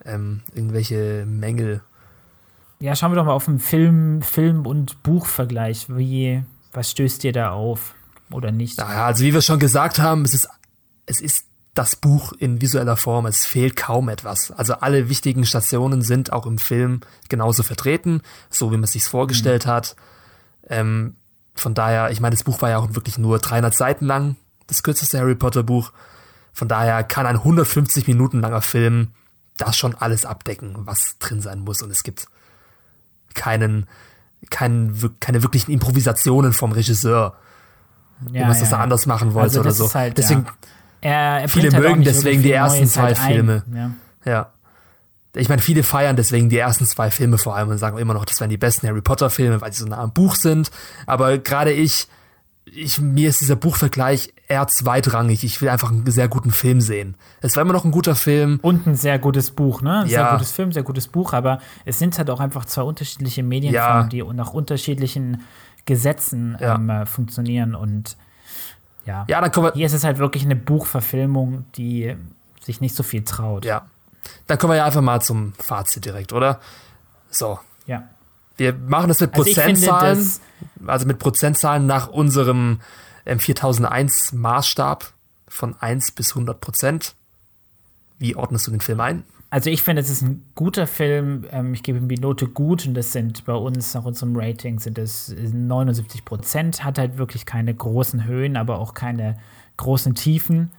ähm, 0.04 0.42
irgendwelche 0.54 1.26
Mängel. 1.28 1.82
Ja, 2.80 2.96
schauen 2.96 3.12
wir 3.12 3.16
doch 3.16 3.26
mal 3.26 3.34
auf 3.34 3.46
den 3.46 3.60
Film, 3.60 4.22
Film 4.22 4.66
und 4.66 5.02
Buchvergleich. 5.04 5.88
Wie, 5.90 6.44
was 6.74 6.92
stößt 6.92 7.24
dir 7.24 7.32
da 7.32 7.52
auf 7.52 7.96
oder 8.32 8.52
nicht? 8.52 8.78
Naja, 8.78 9.06
also 9.06 9.24
wie 9.24 9.34
wir 9.34 9.42
schon 9.42 9.60
gesagt 9.60 10.00
haben, 10.00 10.24
es 10.24 10.34
ist, 10.34 10.50
es 11.06 11.22
ist 11.22 11.46
das 11.74 11.96
Buch 11.96 12.34
in 12.34 12.62
visueller 12.62 12.98
Form. 12.98 13.26
Es 13.26 13.46
fehlt 13.46 13.76
kaum 13.76 14.10
etwas. 14.10 14.52
Also 14.52 14.76
alle 14.76 15.10
wichtigen 15.10 15.46
Stationen 15.46 16.02
sind 16.02 16.34
auch 16.34 16.46
im 16.46 16.58
Film 16.58 17.02
genauso 17.30 17.64
vertreten, 17.64 18.22
so 18.50 18.72
wie 18.72 18.76
man 18.76 18.86
es 18.86 18.92
sich 18.92 19.04
vorgestellt 19.04 19.66
mhm. 19.66 19.70
hat. 19.70 19.96
Ähm, 20.68 21.16
von 21.54 21.74
daher, 21.74 22.12
ich 22.12 22.20
meine, 22.20 22.36
das 22.36 22.44
Buch 22.44 22.62
war 22.62 22.70
ja 22.70 22.78
auch 22.78 22.94
wirklich 22.94 23.18
nur 23.18 23.40
300 23.40 23.74
Seiten 23.74 24.06
lang, 24.06 24.36
das 24.68 24.84
kürzeste 24.84 25.20
Harry 25.20 25.36
Potter 25.36 25.64
Buch. 25.64 25.94
Von 26.52 26.68
daher 26.68 27.04
kann 27.04 27.26
ein 27.26 27.38
150 27.38 28.08
Minuten 28.08 28.42
langer 28.42 28.62
Film 28.62 29.10
das 29.58 29.78
schon 29.78 29.96
alles 29.96 30.26
abdecken, 30.26 30.76
was 30.80 31.18
drin 31.20 31.42
sein 31.42 31.60
muss. 31.60 31.82
Und 31.82 31.92
es 31.92 32.04
gibt 32.04 32.28
keinen, 33.36 33.88
keinen, 34.50 35.16
keine 35.20 35.44
wirklichen 35.44 35.72
Improvisationen 35.72 36.54
vom 36.54 36.72
Regisseur, 36.72 37.36
ja, 38.28 38.34
wie 38.34 38.40
man 38.40 38.52
es 38.52 38.70
ja. 38.70 38.78
anders 38.80 39.06
machen 39.06 39.34
wollte 39.34 39.60
also 39.60 39.60
oder 39.60 39.72
so. 39.72 39.94
Halt, 39.94 40.18
Deswegen, 40.18 40.46
ja 40.46 40.54
er, 41.06 41.48
viele 41.48 41.72
halt 41.72 41.84
mögen 41.84 42.04
deswegen 42.04 42.42
die 42.42 42.52
ersten 42.52 42.88
zwei 42.88 43.14
halt 43.14 43.20
Filme. 43.20 43.64
Ja. 43.74 43.92
ja. 44.26 44.50
Ich 45.36 45.50
meine, 45.50 45.62
viele 45.62 45.84
feiern 45.84 46.16
deswegen 46.16 46.50
die 46.50 46.58
ersten 46.58 46.86
zwei 46.88 47.12
Filme 47.12 47.38
vor 47.38 47.56
allem 47.56 47.70
und 47.70 47.78
sagen 47.78 48.00
immer 48.00 48.16
noch, 48.16 48.26
das 48.26 48.40
wären 48.40 48.50
die 48.50 48.58
besten 48.58 48.88
Harry 48.88 49.02
Potter 49.02 49.30
Filme, 49.30 49.62
weil 49.62 49.72
sie 49.72 49.82
so 49.82 49.88
nah 49.88 50.00
am 50.00 50.14
Buch 50.14 50.36
sind. 50.36 50.72
Aber 51.06 51.38
gerade 51.38 51.74
ich, 51.74 52.08
ich, 52.76 53.00
mir 53.00 53.30
ist 53.30 53.42
dieser 53.42 53.56
Buchvergleich 53.56 54.34
eher 54.48 54.68
zweitrangig. 54.68 55.44
Ich 55.44 55.62
will 55.62 55.70
einfach 55.70 55.92
einen 55.92 56.10
sehr 56.12 56.28
guten 56.28 56.52
Film 56.52 56.82
sehen. 56.82 57.16
Es 57.42 57.56
war 57.56 57.62
immer 57.62 57.74
noch 57.74 57.86
ein 57.86 57.92
guter 57.92 58.16
Film. 58.16 58.60
Und 58.62 58.86
ein 58.86 58.96
sehr 58.96 59.18
gutes 59.20 59.52
Buch, 59.52 59.82
ne? 59.82 60.00
Ein 60.00 60.08
ja. 60.08 60.22
Sehr 60.22 60.32
gutes 60.32 60.52
Film, 60.52 60.72
sehr 60.72 60.84
gutes 60.84 61.08
Buch, 61.08 61.34
aber 61.34 61.60
es 61.86 62.00
sind 62.00 62.18
halt 62.18 62.30
auch 62.30 62.40
einfach 62.40 62.66
zwei 62.66 62.84
unterschiedliche 62.84 63.44
Medienformen, 63.44 64.10
ja. 64.12 64.26
die 64.26 64.34
nach 64.34 64.54
unterschiedlichen 64.54 65.44
Gesetzen 65.86 66.58
ja. 66.60 66.76
ähm, 66.76 66.90
äh, 66.90 67.06
funktionieren 67.06 67.76
und 67.76 68.18
ja. 69.06 69.26
Ja, 69.28 69.40
dann 69.40 69.52
kommen 69.52 69.68
wir. 69.68 69.74
Hier 69.74 69.86
ist 69.86 69.94
es 69.94 70.04
halt 70.04 70.18
wirklich 70.18 70.44
eine 70.44 70.56
Buchverfilmung, 70.56 71.66
die 71.76 72.16
sich 72.62 72.82
nicht 72.82 72.96
so 72.96 73.04
viel 73.04 73.24
traut. 73.24 73.64
Ja. 73.64 73.86
Dann 74.48 74.58
kommen 74.58 74.74
wir 74.74 74.78
ja 74.78 74.86
einfach 74.86 75.02
mal 75.02 75.22
zum 75.22 75.54
Fazit 75.54 76.06
direkt, 76.06 76.34
oder? 76.34 76.60
So. 77.30 77.60
Ja. 77.86 78.10
Wir 78.58 78.74
machen 78.74 79.08
das 79.10 79.20
mit 79.20 79.34
also 79.34 79.44
Prozentzahlen, 79.44 80.18
das 80.18 80.42
also 80.88 81.06
mit 81.06 81.20
Prozentzahlen 81.20 81.86
nach 81.86 82.08
unserem 82.08 82.80
ähm, 83.26 83.40
4001 83.40 84.34
Maßstab 84.34 85.12
von 85.48 85.76
1 85.80 86.12
bis 86.12 86.32
100 86.32 86.60
Prozent. 86.60 87.16
Wie 88.18 88.36
ordnest 88.36 88.68
du 88.68 88.72
den 88.72 88.82
Film 88.82 89.00
ein? 89.02 89.24
Also 89.50 89.70
ich 89.70 89.84
finde, 89.84 90.02
es 90.02 90.10
ist 90.10 90.22
ein 90.22 90.44
guter 90.56 90.88
Film. 90.88 91.46
Ähm, 91.52 91.74
ich 91.74 91.84
gebe 91.84 91.98
ihm 91.98 92.10
die 92.10 92.18
Note 92.18 92.48
gut 92.48 92.86
und 92.86 92.94
das 92.94 93.12
sind 93.12 93.46
bei 93.46 93.54
uns 93.54 93.94
nach 93.94 94.06
unserem 94.06 94.36
Rating 94.36 94.80
sind 94.80 94.98
es 94.98 95.34
79 95.34 96.26
Prozent. 96.26 96.84
Hat 96.84 96.98
halt 96.98 97.18
wirklich 97.18 97.46
keine 97.46 97.74
großen 97.74 98.26
Höhen, 98.26 98.58
aber 98.58 98.80
auch 98.80 98.94
keine 98.94 99.38
großen 99.78 100.16
Tiefen. 100.16 100.72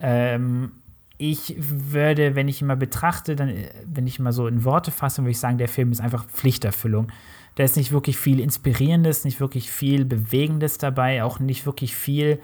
Ähm, 0.00 0.72
ich 1.20 1.54
würde, 1.58 2.34
wenn 2.34 2.48
ich 2.48 2.62
ihn 2.62 2.66
mal 2.66 2.78
betrachte, 2.78 3.36
dann, 3.36 3.52
wenn 3.84 4.06
ich 4.06 4.18
ihn 4.18 4.22
mal 4.22 4.32
so 4.32 4.46
in 4.46 4.64
Worte 4.64 4.90
fasse, 4.90 5.20
würde 5.20 5.32
ich 5.32 5.38
sagen, 5.38 5.58
der 5.58 5.68
Film 5.68 5.92
ist 5.92 6.00
einfach 6.00 6.24
Pflichterfüllung. 6.26 7.08
Da 7.56 7.64
ist 7.64 7.76
nicht 7.76 7.92
wirklich 7.92 8.16
viel 8.16 8.40
Inspirierendes, 8.40 9.24
nicht 9.24 9.38
wirklich 9.38 9.70
viel 9.70 10.06
Bewegendes 10.06 10.78
dabei, 10.78 11.22
auch 11.22 11.38
nicht 11.38 11.66
wirklich 11.66 11.94
viel, 11.94 12.40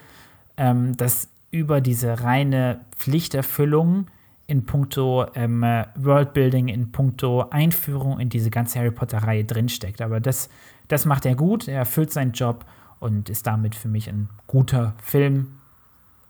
ähm, 0.58 0.94
das 0.94 1.28
über 1.50 1.80
diese 1.80 2.22
reine 2.22 2.82
Pflichterfüllung 2.94 4.08
in 4.46 4.66
puncto 4.66 5.24
ähm, 5.34 5.62
Worldbuilding, 5.94 6.68
in 6.68 6.92
puncto 6.92 7.48
Einführung 7.48 8.20
in 8.20 8.28
diese 8.28 8.50
ganze 8.50 8.78
Harry 8.78 8.90
Potter-Reihe 8.90 9.46
drinsteckt. 9.46 10.02
Aber 10.02 10.20
das, 10.20 10.50
das 10.88 11.06
macht 11.06 11.24
er 11.24 11.34
gut, 11.34 11.66
er 11.66 11.78
erfüllt 11.78 12.12
seinen 12.12 12.32
Job 12.32 12.66
und 13.00 13.30
ist 13.30 13.46
damit 13.46 13.74
für 13.74 13.88
mich 13.88 14.06
ein 14.10 14.28
guter 14.46 14.94
Film. 15.02 15.60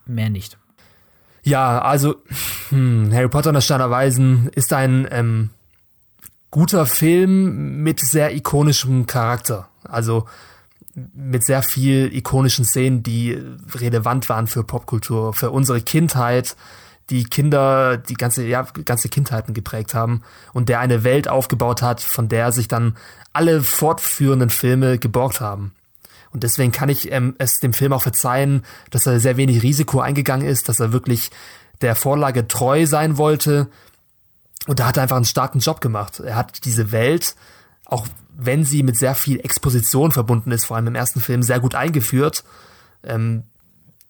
Mehr 0.07 0.31
nicht. 0.31 0.57
Ja, 1.47 1.81
also 1.81 2.17
hm, 2.71 3.13
Harry 3.13 3.29
Potter 3.29 3.51
und 3.51 3.55
das 3.55 3.65
Stein 3.65 3.79
der 3.79 3.89
Weisen 3.89 4.49
ist 4.57 4.73
ein 4.73 5.07
ähm, 5.13 5.51
guter 6.51 6.87
Film 6.87 7.85
mit 7.85 8.01
sehr 8.01 8.35
ikonischem 8.35 9.07
Charakter. 9.07 9.69
Also 9.85 10.27
mit 11.15 11.45
sehr 11.45 11.63
viel 11.63 12.13
ikonischen 12.13 12.65
Szenen, 12.65 13.05
die 13.05 13.41
relevant 13.77 14.29
waren 14.29 14.49
für 14.49 14.65
Popkultur, 14.65 15.35
für 15.35 15.53
unsere 15.53 15.81
Kindheit 15.81 16.57
die 17.11 17.23
Kinder 17.23 17.97
die 17.97 18.15
ganze, 18.15 18.45
ja, 18.45 18.67
ganze 18.85 19.09
Kindheiten 19.09 19.55
geprägt 19.55 19.95
haben 19.95 20.23
und 20.53 20.69
der 20.69 20.81
eine 20.81 21.05
Welt 21.05 21.29
aufgebaut 21.29 21.81
hat, 21.81 22.01
von 22.01 22.29
der 22.29 22.51
sich 22.51 22.67
dann 22.67 22.97
alle 23.33 23.63
fortführenden 23.63 24.51
Filme 24.51 24.99
geborgt 24.99 25.41
haben. 25.41 25.77
Und 26.37 26.43
deswegen 26.43 26.71
kann 26.71 26.91
ich 26.91 27.11
ähm, 27.13 27.35
es 27.39 27.61
dem 27.61 27.73
Film 27.73 27.95
auch 27.95 28.03
verzeihen, 28.03 28.63
dass 28.91 29.07
er 29.07 29.21
sehr 29.21 29.39
wenig 29.39 29.63
Risiko 29.63 30.01
eingegangen 30.01 30.47
ist, 30.47 30.69
dass 30.69 30.81
er 30.81 30.93
wirklich 30.93 31.31
der 31.81 31.95
Vorlage 31.97 32.47
treu 32.47 32.85
sein 32.85 33.17
wollte. 33.17 33.69
Und 34.67 34.79
da 34.79 34.87
hat 34.87 34.99
er 34.99 35.05
einfach 35.05 35.17
einen 35.17 35.25
starken 35.25 35.61
Job 35.61 35.81
gemacht. 35.81 36.21
Er 36.21 36.37
hat 36.37 36.67
diese 36.67 36.93
Welt, 36.93 37.37
auch 37.87 38.07
wenn 38.37 38.67
sie 38.67 38.83
mit 38.83 38.99
sehr 38.99 39.15
viel 39.15 39.41
Exposition 39.41 40.13
verbunden 40.13 40.51
ist, 40.51 40.67
vor 40.67 40.77
allem 40.77 40.89
im 40.89 40.95
ersten 40.95 41.23
Film, 41.23 41.43
sehr 41.43 41.59
gut 41.59 41.75
eingeführt. 41.75 42.45
Ähm, 43.03 43.45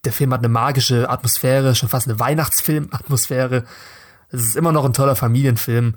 der 0.03 0.11
Film 0.11 0.33
hat 0.33 0.41
eine 0.41 0.49
magische 0.49 1.09
Atmosphäre, 1.09 1.75
schon 1.75 1.87
fast 1.87 2.09
eine 2.09 2.19
Weihnachtsfilm-Atmosphäre. 2.19 3.63
Es 4.31 4.41
ist 4.41 4.57
immer 4.57 4.73
noch 4.73 4.83
ein 4.83 4.91
toller 4.91 5.15
Familienfilm. 5.15 5.95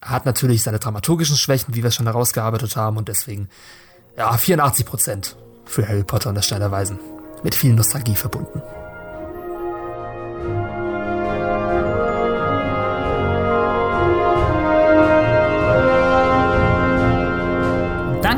Hat 0.00 0.26
natürlich 0.26 0.64
seine 0.64 0.80
dramaturgischen 0.80 1.36
Schwächen, 1.36 1.76
wie 1.76 1.84
wir 1.84 1.90
es 1.90 1.94
schon 1.94 2.06
herausgearbeitet 2.06 2.74
haben, 2.74 2.96
und 2.96 3.06
deswegen, 3.06 3.48
ja, 4.16 4.36
84 4.36 4.86
Prozent 4.86 5.36
für 5.64 5.88
Harry 5.88 6.04
Potter 6.04 6.28
und 6.28 6.34
das 6.34 6.46
Stein 6.46 6.60
der 6.60 6.70
Weisen. 6.70 6.98
Mit 7.42 7.54
viel 7.54 7.72
Nostalgie 7.72 8.14
verbunden. 8.14 8.62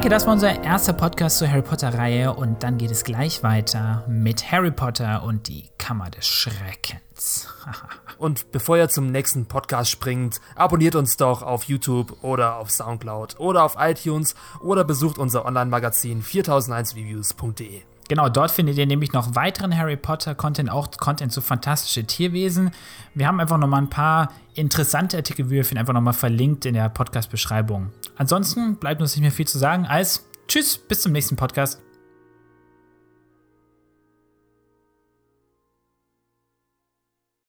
Danke, 0.05 0.17
das 0.17 0.27
war 0.27 0.35
unser 0.35 0.62
erster 0.62 0.93
Podcast 0.93 1.38
zur 1.38 1.49
Harry 1.49 1.62
Potter-Reihe 1.62 2.35
und 2.35 2.62
dann 2.62 2.77
geht 2.77 2.90
es 2.90 3.05
gleich 3.05 3.43
weiter 3.43 4.05
mit 4.07 4.53
Harry 4.53 4.71
Potter 4.71 5.23
und 5.23 5.49
die 5.49 5.71
Kammer 5.79 6.11
des 6.11 6.27
Schreckens. 6.27 7.49
und 8.19 8.53
bevor 8.53 8.77
ihr 8.77 8.90
zum 8.90 9.11
nächsten 9.11 9.47
Podcast 9.47 9.90
springt, 9.90 10.43
abonniert 10.57 10.95
uns 10.95 11.17
doch 11.17 11.40
auf 11.40 11.64
YouTube 11.64 12.23
oder 12.23 12.57
auf 12.57 12.71
Soundcloud 12.71 13.40
oder 13.40 13.64
auf 13.64 13.77
iTunes 13.79 14.35
oder 14.61 14.85
besucht 14.85 15.17
unser 15.17 15.47
Online-Magazin 15.47 16.23
4001reviews.de. 16.23 17.81
Genau, 18.14 18.29
dort 18.29 18.53
findet 18.53 18.79
ihr 18.79 18.87
nämlich 18.87 19.12
noch 19.12 19.35
weiteren 19.35 19.77
Harry 19.77 19.96
Potter-Content, 19.96 20.70
auch 20.70 20.88
Content 20.92 21.33
zu 21.33 21.40
fantastische 21.40 22.05
Tierwesen. 22.05 22.70
Wir 23.12 23.27
haben 23.27 23.40
einfach 23.40 23.59
nochmal 23.59 23.83
ein 23.83 23.90
paar 23.90 24.29
interessante 24.55 25.16
Artikel, 25.16 25.50
wir 25.50 25.64
finden, 25.64 25.81
einfach 25.81 25.94
nochmal 25.94 26.12
verlinkt 26.12 26.64
in 26.64 26.74
der 26.74 26.88
Podcast-Beschreibung. 26.90 27.90
Ansonsten 28.14 28.77
bleibt 28.77 29.00
uns 29.00 29.16
nicht 29.16 29.22
mehr 29.22 29.33
viel 29.33 29.48
zu 29.48 29.59
sagen 29.59 29.87
als 29.87 30.29
Tschüss, 30.46 30.79
bis 30.79 31.03
zum 31.03 31.11
nächsten 31.11 31.35
Podcast. 31.35 31.81